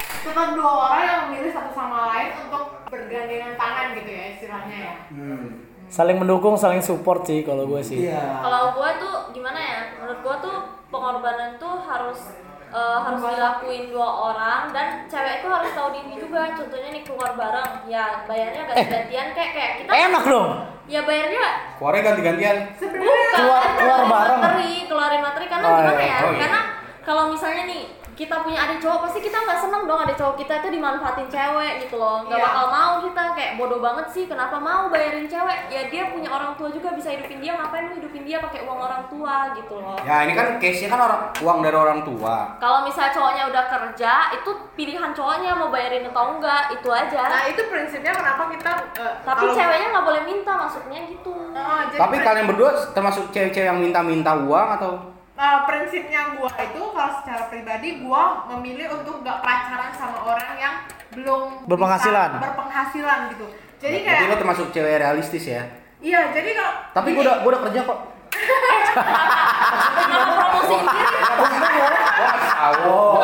tetap 0.00 0.48
dua 0.52 0.72
orang 0.86 1.02
yang 1.02 1.20
memilih 1.26 1.50
satu 1.50 1.70
sama 1.70 1.98
lain 2.10 2.28
untuk 2.40 2.64
bergandengan 2.86 3.52
tangan 3.54 3.86
gitu 3.94 4.10
ya 4.10 4.24
istilahnya 4.32 4.76
ya. 4.80 4.94
hmm. 5.12 5.44
saling 5.86 6.16
mendukung 6.16 6.54
saling 6.54 6.80
support 6.80 7.22
sih 7.22 7.40
kalau 7.40 7.64
gue 7.64 7.80
sih 7.80 8.06
iya 8.06 8.40
kalau 8.40 8.74
gue 8.74 8.90
tuh 8.96 9.14
gimana 9.32 9.56
ya 9.56 9.78
menurut 9.94 10.18
gue 10.20 10.36
tuh 10.40 10.56
pengorbanan 10.88 11.56
tuh 11.56 11.74
harus 11.80 12.20
eh, 12.68 12.98
harus 12.98 13.20
dilakuin 13.22 13.84
dua 13.88 14.08
orang 14.26 14.60
dan 14.70 14.86
cewek 15.06 15.38
itu 15.38 15.48
harus 15.48 15.70
tahu 15.70 15.88
diri 15.90 16.14
juga 16.16 16.40
contohnya 16.52 16.88
nih 16.90 17.02
keluar 17.02 17.30
bareng 17.32 17.72
ya 17.86 18.04
bayarnya 18.24 18.62
ganti-gantian 18.64 19.26
kayak 19.32 19.50
kayak 19.52 19.72
kita 19.78 19.90
enak 19.92 20.24
dong 20.24 20.50
ya 20.84 21.00
bayarnya 21.02 21.46
Keluarnya 21.76 22.02
ganti-gantian. 22.04 22.56
Sebenarnya 22.72 23.04
bukan 23.12 23.34
Keluar- 23.36 23.62
keluar 23.68 23.74
keluarin 23.76 24.08
bareng. 24.08 24.38
materi 24.38 24.72
keluarin 24.86 25.20
materi 25.20 25.46
karena 25.46 25.66
Oh, 25.66 25.76
gimana 25.76 25.92
iya. 25.94 26.06
ya 26.06 26.18
Oh, 26.18 26.30
iya. 26.30 26.40
karena 26.40 26.60
kalau 27.02 27.22
misalnya 27.28 27.62
nih 27.64 27.82
kita 28.16 28.40
punya 28.40 28.58
adik 28.58 28.80
cowok 28.80 29.04
pasti 29.04 29.20
kita 29.20 29.36
nggak 29.36 29.60
seneng 29.60 29.82
dong 29.84 30.00
adik 30.00 30.16
cowok 30.16 30.34
kita 30.36 30.52
itu 30.58 30.68
dimanfaatin 30.72 31.28
cewek 31.28 31.72
gitu 31.78 31.94
loh. 31.94 32.24
Nggak 32.24 32.40
Iya. 32.40 32.46
bakal 32.48 32.66
mau 32.66 32.92
kita 32.98 33.22
kayak 33.30 33.52
bodoh 33.54 33.78
banget 33.78 34.06
sih. 34.08 34.24
Kenapa 34.24 34.56
mau 34.56 34.88
bayarin 34.88 35.26
cewek? 35.26 35.68
Ya 35.68 35.82
dia 35.86 36.08
punya 36.08 36.28
orang 36.28 36.56
tua 36.56 36.68
juga 36.68 36.90
bisa 36.90 37.12
hidupin 37.12 37.38
dia. 37.38 37.52
Ngapain 37.52 37.86
lu 37.86 37.94
hidupin 37.94 38.24
dia 38.24 38.40
pakai 38.40 38.64
uang 38.64 38.80
orang 38.80 39.04
tua 39.06 39.52
gitu 39.52 39.76
loh? 39.76 40.00
Ya 40.00 40.24
ini 40.24 40.32
kan 40.32 40.56
case-nya 40.56 40.88
kan 40.88 41.00
orang 41.02 41.20
uang 41.38 41.58
dari 41.60 41.76
orang 41.76 42.00
tua. 42.02 42.56
kalau 42.56 42.82
misalnya 42.82 43.12
cowoknya 43.12 43.44
udah 43.46 43.64
kerja 43.66 44.12
itu 44.32 44.50
pilihan 44.74 45.12
cowoknya 45.12 45.52
mau 45.52 45.68
bayarin 45.68 46.06
atau 46.06 46.34
enggak 46.34 46.72
itu 46.72 46.88
aja. 46.88 47.22
Nah 47.22 47.44
itu 47.44 47.60
prinsipnya 47.66 48.10
kenapa 48.10 48.48
kita 48.48 48.70
eh, 48.96 49.12
tapi 49.20 49.44
kalau- 49.44 49.54
ceweknya 49.54 49.86
nggak 49.90 50.06
boleh 50.06 50.22
minta 50.24 50.52
maksudnya 50.56 51.00
gitu. 51.04 51.32
Oh, 51.52 51.82
jadi 51.86 52.00
Tapi 52.00 52.16
kalian 52.18 52.46
berdua 52.46 52.70
termasuk 52.90 53.28
cewek-cewek 53.28 53.66
yang 53.66 53.76
minta-minta 53.76 54.32
uang 54.34 54.68
atau 54.72 54.96
eh, 55.36 55.58
prinsipnya 55.64 56.34
gua 56.34 56.50
itu 56.56 56.82
kalau 56.82 57.12
secara 57.14 57.42
pribadi 57.46 58.00
gua 58.00 58.22
memilih 58.48 58.88
untuk 58.94 59.20
gak 59.20 59.40
pacaran 59.40 59.92
sama 59.92 60.18
orang 60.24 60.56
yang 60.56 60.74
belum 61.12 61.64
Berpenghasilan. 61.64 62.30
bisa 62.32 62.42
berpenghasilan 62.42 63.18
gitu. 63.30 63.46
Jadi 63.76 63.96
Berarti 64.00 64.16
lo 64.18 64.26
kayak 64.26 64.40
termasuk 64.40 64.66
cewek 64.70 64.96
realistis 64.98 65.44
ya? 65.46 65.62
iya 65.98 66.28
jadi 66.28 66.52
kalau 66.52 66.72
Tapi 66.92 67.08
gua 67.12 67.22
udah 67.22 67.34
gua 67.40 67.50
udah 67.50 67.62
kerja 67.64 67.80
kok. 67.82 67.98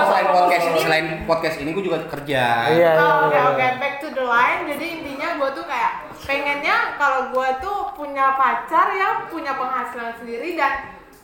selain 0.03 0.27
podcast 0.29 0.65
selain 0.79 1.07
podcast 1.25 1.57
ini 1.59 1.71
gua 1.73 1.85
juga 1.85 1.99
kerja. 2.09 2.43
iya 2.71 2.91
iya 2.91 2.93
Oh, 2.95 3.27
Oke 3.27 3.35
iya, 3.35 3.43
oke 3.49 3.59
iya. 3.59 3.71
back 3.79 3.95
to 3.99 4.09
the 4.11 4.25
line. 4.25 4.63
Jadi 4.67 4.87
intinya 4.93 5.29
gue 5.35 5.49
tuh 5.53 5.65
kayak 5.65 5.93
pengennya 6.23 6.77
kalau 6.97 7.21
gue 7.29 7.49
tuh 7.59 7.79
punya 7.93 8.35
pacar 8.35 8.93
yang 8.93 9.27
punya 9.27 9.53
penghasilan 9.53 10.13
sendiri 10.17 10.55
dan 10.55 10.73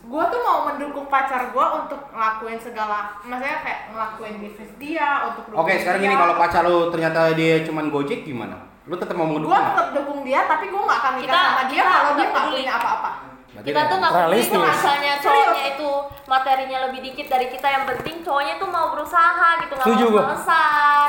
gue 0.08 0.22
tuh 0.24 0.40
mau 0.40 0.64
mendukung 0.64 1.04
pacar 1.06 1.52
gue 1.52 1.66
untuk 1.76 2.00
ngelakuin 2.08 2.56
segala, 2.56 3.12
maksudnya 3.20 3.60
kayak 3.60 3.80
ngelakuin 3.92 4.40
bisnis 4.40 4.72
dia 4.76 5.28
untuk 5.28 5.52
Oke, 5.52 5.76
sekarang 5.76 6.00
gini 6.00 6.16
kalau 6.16 6.34
pacar 6.34 6.64
lu 6.64 6.88
ternyata 6.88 7.36
dia 7.36 7.60
cuman 7.60 7.92
Gojek 7.92 8.24
gimana? 8.24 8.56
Lu 8.88 8.96
tetap 8.96 9.12
mau 9.14 9.28
gue 9.28 9.36
mendukung? 9.36 9.52
tetap 9.52 9.92
dukung 9.92 10.24
dia 10.24 10.48
tapi 10.48 10.72
gue 10.72 10.80
gak 10.80 10.98
akan 10.98 11.12
nikah 11.14 11.28
Kita- 11.28 11.44
sama 11.46 11.62
dia 11.68 11.82
kalau 11.84 12.10
dia 12.16 12.26
nggak 12.26 12.44
punya 12.48 12.72
apa-apa. 12.74 13.10
Berarti 13.48 13.68
kita 13.68 13.80
tuh 13.84 13.96
nggak 13.98 14.12
peduli 14.12 14.38
misalnya 14.38 15.12
Serius. 15.12 15.24
cowoknya 15.24 15.64
itu 15.66 15.90
materinya 16.26 16.78
lebih 16.86 17.00
dikit 17.02 17.26
dari 17.26 17.46
kita 17.48 17.68
yang 17.68 17.84
penting 17.84 18.16
cowoknya 18.22 18.54
tuh 18.56 18.68
mau 18.68 18.86
berusaha 18.88 19.48
gitu 19.58 19.72
nggak 19.74 19.84
mau 19.84 19.88
Setuju 19.88 20.04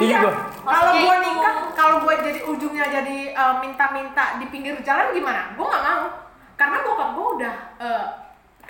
Iya. 0.09 0.19
gua. 0.19 0.33
Kalau 0.65 0.91
gue 0.91 1.15
itu. 1.15 1.23
nikah, 1.23 1.55
kalau 1.71 1.95
gue 1.99 2.13
jadi 2.19 2.39
ujungnya 2.43 2.85
jadi 2.89 3.17
eh, 3.31 3.55
minta-minta 3.59 4.23
di 4.39 4.45
pinggir 4.47 4.75
jalan 4.81 5.07
gimana? 5.12 5.55
Gue 5.55 5.63
nggak 5.63 5.83
mau. 5.85 6.05
Karena 6.55 6.77
bokap 6.83 7.09
gue 7.15 7.27
udah 7.38 7.55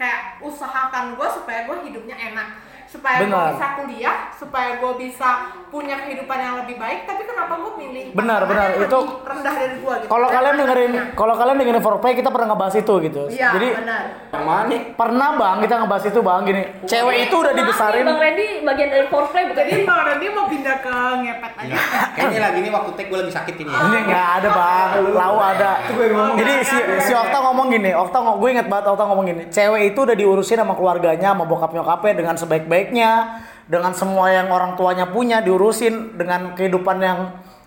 eh, 0.01 0.17
usahakan 0.39 1.13
gue 1.13 1.27
supaya 1.29 1.59
gue 1.63 1.77
hidupnya 1.83 2.15
enak 2.15 2.47
supaya 2.85 3.21
gue 3.21 3.29
bisa 3.53 3.67
kuliah 3.77 4.17
supaya 4.33 4.69
gue 4.75 4.91
bisa 4.97 5.29
punya 5.69 5.93
kehidupan 5.99 6.33
yang 6.35 6.55
lebih 6.57 6.73
baik 6.75 7.05
tapi 7.05 7.21
kenapa 7.21 7.53
gue 7.55 7.77
pilih 7.77 8.05
Benar, 8.11 8.49
benar. 8.49 8.81
Itu- 8.81 9.21
rendah 9.21 9.53
dari 9.53 9.77
gue 9.77 9.93
gitu 9.99 10.09
Kalau 10.09 10.25
kalian 10.27 10.55
dengerin 10.57 10.91
anaknya. 10.91 11.13
kalau 11.13 11.33
kalian 11.37 11.57
dengerin 11.61 11.83
foreplay 11.85 12.17
kita 12.17 12.33
pernah 12.33 12.47
ngebahas 12.49 12.75
itu 12.75 12.93
gitu. 12.99 13.21
iya 13.29 13.53
Jadi 13.53 13.67
benar 13.77 14.03
Yang 14.33 14.43
mana? 14.43 14.75
pernah 14.97 15.29
Bang 15.37 15.57
kita 15.61 15.75
ngebahas 15.77 16.05
itu 16.07 16.19
Bang 16.19 16.41
gini. 16.43 16.63
Cewek 16.83 17.15
itu 17.21 17.35
udah 17.37 17.53
dibesarin 17.53 18.03
Bang 18.03 18.17
Randy 18.17 18.47
bagian 18.65 18.89
dari 18.89 19.05
foreplay 19.05 19.43
bukan 19.45 19.63
jadi 19.63 19.81
bang 19.85 20.01
Randy 20.01 20.25
mau 20.33 20.45
pindah 20.49 20.77
ke 20.79 20.93
ngepet 21.21 21.53
aja 21.59 21.75
Kayaknya 22.19 22.41
lagi 22.43 22.57
ini 22.59 22.69
waktu 22.69 22.91
take 22.99 23.07
gue 23.07 23.19
lagi 23.23 23.31
sakit 23.31 23.55
ini. 23.63 23.71
Ini 23.71 23.97
nggak 24.11 24.27
ada 24.43 24.49
bang, 24.51 24.89
lau 25.15 25.37
ada. 25.39 25.71
Ngomong. 25.87 26.35
Jadi 26.35 26.53
si, 26.67 26.77
si 27.07 27.11
Okta 27.15 27.39
ngomong 27.39 27.67
gini, 27.71 27.91
Okta 27.95 28.17
ngomong, 28.19 28.39
gue 28.43 28.49
inget 28.51 28.67
banget 28.67 28.85
Okta 28.91 29.03
ngomong 29.07 29.25
gini, 29.25 29.43
cewek 29.47 29.81
itu 29.95 29.99
udah 30.03 30.15
diurusin 30.19 30.59
sama 30.59 30.75
keluarganya, 30.75 31.31
sama 31.31 31.47
bokap 31.47 31.71
nyokapnya 31.71 32.13
dengan 32.19 32.35
sebaik-baiknya, 32.35 33.11
dengan 33.71 33.95
semua 33.95 34.27
yang 34.35 34.51
orang 34.51 34.75
tuanya 34.75 35.07
punya 35.07 35.39
diurusin 35.39 36.19
dengan 36.19 36.53
kehidupan 36.59 36.97
yang 36.99 37.19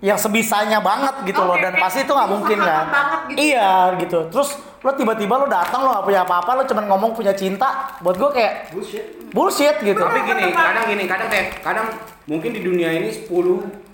yang 0.03 0.19
sebisanya 0.19 0.83
banget 0.83 1.15
gitu 1.31 1.39
loh. 1.39 1.55
Oke, 1.55 1.63
dan 1.63 1.79
pasti 1.79 2.03
itu 2.03 2.11
nggak 2.11 2.31
mungkin 2.31 2.59
kan? 2.59 2.85
gitu. 3.31 3.39
iya 3.39 3.95
gitu. 4.03 4.19
Terus 4.35 4.59
lo 4.83 4.91
tiba-tiba 4.99 5.39
lo 5.39 5.47
datang 5.47 5.87
lo 5.87 5.95
nggak 5.95 6.07
punya 6.11 6.21
apa-apa 6.27 6.51
lo 6.59 6.63
cuman 6.67 6.85
ngomong 6.91 7.11
punya 7.15 7.31
cinta. 7.39 7.95
Buat 8.03 8.19
gue 8.19 8.31
kayak 8.35 8.53
Bullshit. 8.75 9.05
bullshit 9.31 9.77
gitu. 9.79 10.03
Tapi 10.03 10.27
gini, 10.27 10.51
kadang 10.51 10.87
gini, 10.91 11.05
kadang 11.07 11.29
kayak 11.31 11.47
kadang 11.63 11.87
mungkin 12.27 12.51
di 12.51 12.61
dunia 12.67 12.91
ini 12.91 13.15
10 13.15 13.31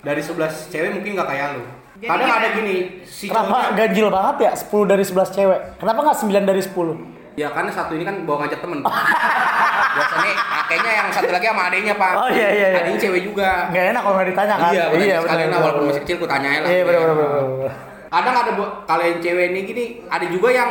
dari 0.01 0.21
11 0.25 0.73
cewek 0.73 0.89
mungkin 0.97 1.13
nggak 1.13 1.29
kayak 1.29 1.47
lu. 1.55 1.63
Jadi 1.99 2.07
Kadang 2.09 2.31
ada 2.31 2.47
gini, 2.55 2.75
si 3.03 3.27
kenapa 3.27 3.47
cowoknya 3.59 3.75
ganjil 3.75 4.07
banget 4.07 4.35
ya 4.39 4.51
10 4.55 4.87
dari 4.89 5.03
11 5.03 5.35
cewek? 5.35 5.59
Kenapa 5.77 5.99
nggak 5.99 6.17
9 6.25 6.49
dari 6.49 6.61
10 6.63 7.18
Ya 7.39 7.47
karena 7.55 7.71
satu 7.71 7.95
ini 7.95 8.03
kan 8.03 8.15
bawa 8.27 8.43
ngajak 8.43 8.59
temen. 8.59 8.79
Biasanya 9.95 10.33
kayaknya 10.67 10.91
yang 10.99 11.07
satu 11.07 11.31
lagi 11.31 11.47
sama 11.47 11.63
adenya 11.71 11.93
pak. 11.95 12.13
Oh, 12.19 12.27
iya, 12.27 12.47
iya, 12.51 12.67
iya. 12.75 12.79
Adanya 12.83 12.99
cewek 12.99 13.21
juga. 13.23 13.49
nggak 13.71 13.85
enak 13.95 14.01
kalau 14.03 14.15
nggak 14.19 14.27
ditanya 14.35 14.55
kan 14.59 14.71
Iya, 14.75 14.85
iya 14.99 15.15
sekalian 15.23 15.47
benar 15.47 15.55
lah, 15.55 15.63
walaupun 15.63 15.85
masih 15.87 16.01
kecil 16.03 16.15
gue 16.19 16.29
tanyain 16.29 16.61
lah. 16.61 16.69
iya 16.69 16.81
benar 16.83 16.99
benar 16.99 17.15
benar 17.15 17.45
benar. 17.47 17.73
Kadang 18.09 18.35
ada 18.89 19.03
yang 19.05 19.19
cewek 19.21 19.45
ini 19.53 19.59
gini, 19.63 19.83
ada 20.09 20.25
juga 20.27 20.49
yang 20.51 20.69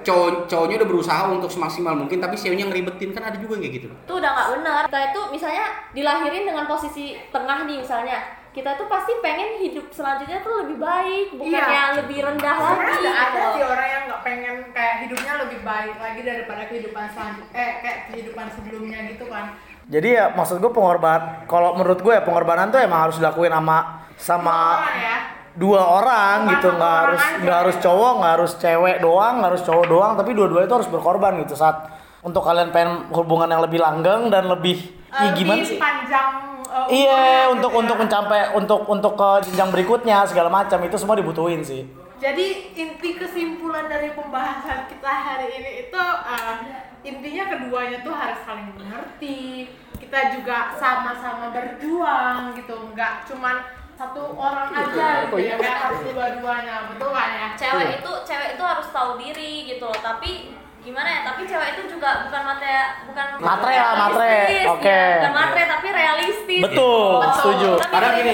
cowok 0.00 0.48
cowoknya 0.48 0.76
udah 0.80 0.88
berusaha 0.88 1.22
untuk 1.28 1.50
semaksimal 1.52 1.92
mungkin 1.92 2.24
tapi 2.24 2.32
ceweknya 2.32 2.72
ngeribetin 2.72 3.12
kan 3.12 3.28
ada 3.28 3.36
juga 3.36 3.60
yang 3.60 3.68
kayak 3.68 3.74
gitu. 3.84 3.88
itu 3.92 4.14
udah 4.16 4.30
nggak 4.32 4.48
benar 4.56 4.82
kita 4.88 5.00
itu 5.12 5.20
misalnya 5.28 5.64
dilahirin 5.92 6.44
dengan 6.48 6.64
posisi 6.64 7.04
tengah 7.28 7.68
nih 7.68 7.84
misalnya 7.84 8.16
kita 8.50 8.74
tuh 8.74 8.86
pasti 8.86 9.12
pengen 9.18 9.58
hidup 9.58 9.86
selanjutnya 9.90 10.38
tuh 10.40 10.54
lebih 10.60 10.76
baik 10.76 11.26
bukan 11.32 11.50
Iya. 11.52 11.66
yang 11.70 11.92
lebih 11.96 12.18
rendah 12.20 12.56
lagi 12.56 12.74
Sebenarnya 12.74 13.12
ada, 13.12 13.22
ada 13.22 13.30
gitu. 13.36 13.48
sih 13.52 13.64
orang 13.64 13.88
yang 13.88 14.02
nggak 14.04 14.22
pengen 14.22 14.54
kayak 14.70 14.94
hidupnya 15.00 15.32
lebih 15.38 15.58
baik 15.60 15.96
lagi 15.96 16.20
daripada 16.20 16.62
kehidupan 16.64 17.04
selanjutnya 17.08 17.52
eh 17.52 17.70
kayak 17.78 17.98
kehidupan 18.06 18.46
sebelumnya 18.50 18.98
gitu 19.06 19.24
kan. 19.24 19.44
Jadi 19.86 20.08
ya 20.12 20.24
maksud 20.30 20.58
gue 20.58 20.70
pengorban 20.70 21.20
kalau 21.44 21.74
menurut 21.74 21.98
gue 21.98 22.12
ya 22.12 22.22
pengorbanan 22.22 22.68
tuh 22.68 22.78
emang 22.78 23.00
harus 23.04 23.16
dilakuin 23.16 23.50
sama 23.50 23.78
sama 24.14 24.58
Orang 24.78 24.98
ya. 25.00 25.16
dua 25.52 25.80
orang 25.82 26.36
Bukan 26.40 26.52
gitu 26.52 26.68
nggak 26.72 26.86
orang 26.92 27.02
harus 27.06 27.22
nggak 27.40 27.58
harus 27.60 27.76
cowok 27.80 28.12
nggak 28.16 28.32
harus 28.32 28.52
cewek 28.56 28.96
doang 28.98 29.34
nggak 29.36 29.50
harus 29.50 29.64
cowok 29.64 29.86
doang 29.86 30.12
tapi 30.14 30.30
dua-dua 30.32 30.60
itu 30.60 30.74
harus 30.74 30.86
berkorban 30.86 31.38
gitu 31.40 31.54
saat 31.54 31.90
untuk 32.20 32.38
kalian 32.40 32.68
pengen 32.68 33.10
hubungan 33.10 33.48
yang 33.48 33.58
lebih 33.60 33.78
langgeng 33.78 34.26
dan 34.26 34.46
lebih 34.46 34.78
Eh, 35.10 35.26
Ih, 35.26 35.30
gimana 35.34 35.58
lebih 35.58 35.66
sih? 35.68 35.78
panjang 35.80 36.28
eh, 36.70 36.86
iya 37.02 37.50
untuk 37.50 37.74
gitu 37.74 37.76
ya. 37.76 37.82
untuk 37.82 37.96
mencapai 37.98 38.40
untuk 38.54 38.80
untuk 38.86 39.12
ke 39.18 39.30
jenjang 39.50 39.70
berikutnya 39.74 40.22
segala 40.24 40.48
macam 40.48 40.78
itu 40.86 40.96
semua 40.96 41.18
dibutuhin 41.18 41.60
sih 41.66 41.82
Jadi 42.20 42.76
inti 42.76 43.16
kesimpulan 43.16 43.88
dari 43.88 44.12
pembahasan 44.12 44.84
kita 44.92 45.08
hari 45.08 45.56
ini 45.56 45.88
itu 45.88 46.02
eh, 46.04 46.56
intinya 47.00 47.44
keduanya 47.48 48.04
tuh 48.04 48.12
harus 48.12 48.44
saling 48.44 48.76
mengerti. 48.76 49.72
Kita 49.96 50.28
juga 50.36 50.76
sama-sama 50.76 51.48
berjuang 51.48 52.52
gitu, 52.60 52.76
nggak 52.92 53.24
cuman 53.24 53.64
satu 54.00 54.32
orang 54.36 54.68
aja 54.72 55.28
gitu 55.28 55.36
ya, 55.36 55.60
kayak 55.60 55.80
harus 55.84 56.00
dua-duanya, 56.08 56.88
betul 56.88 57.12
kan 57.12 57.30
ya? 57.36 57.48
cewek 57.52 58.00
itu 58.00 58.12
cewek 58.24 58.48
itu 58.56 58.64
harus 58.64 58.88
tahu 58.88 59.20
diri 59.20 59.68
gitu 59.68 59.84
loh 59.84 60.00
tapi 60.00 60.56
gimana 60.80 61.06
ya 61.06 61.20
tapi 61.22 61.40
cewek 61.44 61.68
itu 61.74 61.82
juga 61.92 62.08
bukan 62.24 62.40
matre 62.42 62.72
bukan 63.04 63.24
Matre 63.38 63.72
lah, 63.72 63.94
matre. 63.94 64.24
realistis, 64.24 64.66
Oke. 64.66 64.88
ya. 64.88 65.14
bukan 65.20 65.34
matre 65.34 65.62
tapi 65.66 65.86
realistis 65.90 66.62
Betul, 66.62 67.10
setuju. 67.34 67.70
Tapi 67.78 67.90
Kadang 67.90 68.12
gini, 68.16 68.32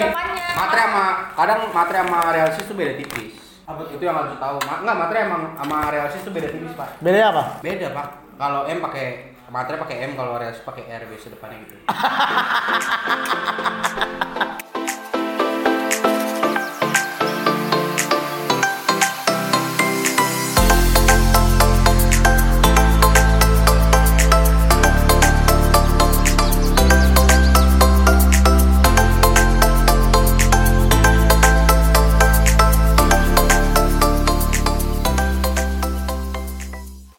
matre 0.53 0.81
sama 0.81 1.05
kadang 1.33 1.59
matre 1.71 1.97
sama 2.01 2.19
realistis 2.31 2.65
itu 2.65 2.73
beda 2.73 2.93
tipis. 2.97 3.33
Apa? 3.67 3.81
Itu 3.89 4.01
yang 4.01 4.17
harus 4.17 4.37
tahu. 4.37 4.57
Ma 4.63 4.75
enggak, 4.79 4.97
matre 4.97 5.19
emang 5.21 5.43
sama 5.55 5.77
realistis 5.91 6.23
itu 6.23 6.31
beda 6.31 6.49
tipis, 6.49 6.73
Pak. 6.73 6.89
bedanya 7.01 7.27
apa 7.29 7.43
Beda, 7.61 7.87
Pak. 7.91 8.07
Kalau 8.37 8.61
M 8.65 8.79
pakai 8.81 9.07
matre 9.47 9.75
pakai 9.77 9.97
M, 10.05 10.11
kalau 10.15 10.33
realistis 10.37 10.63
pakai 10.63 10.83
R 10.87 11.03
biasa 11.05 11.27
depannya 11.29 11.57
gitu. 11.61 11.75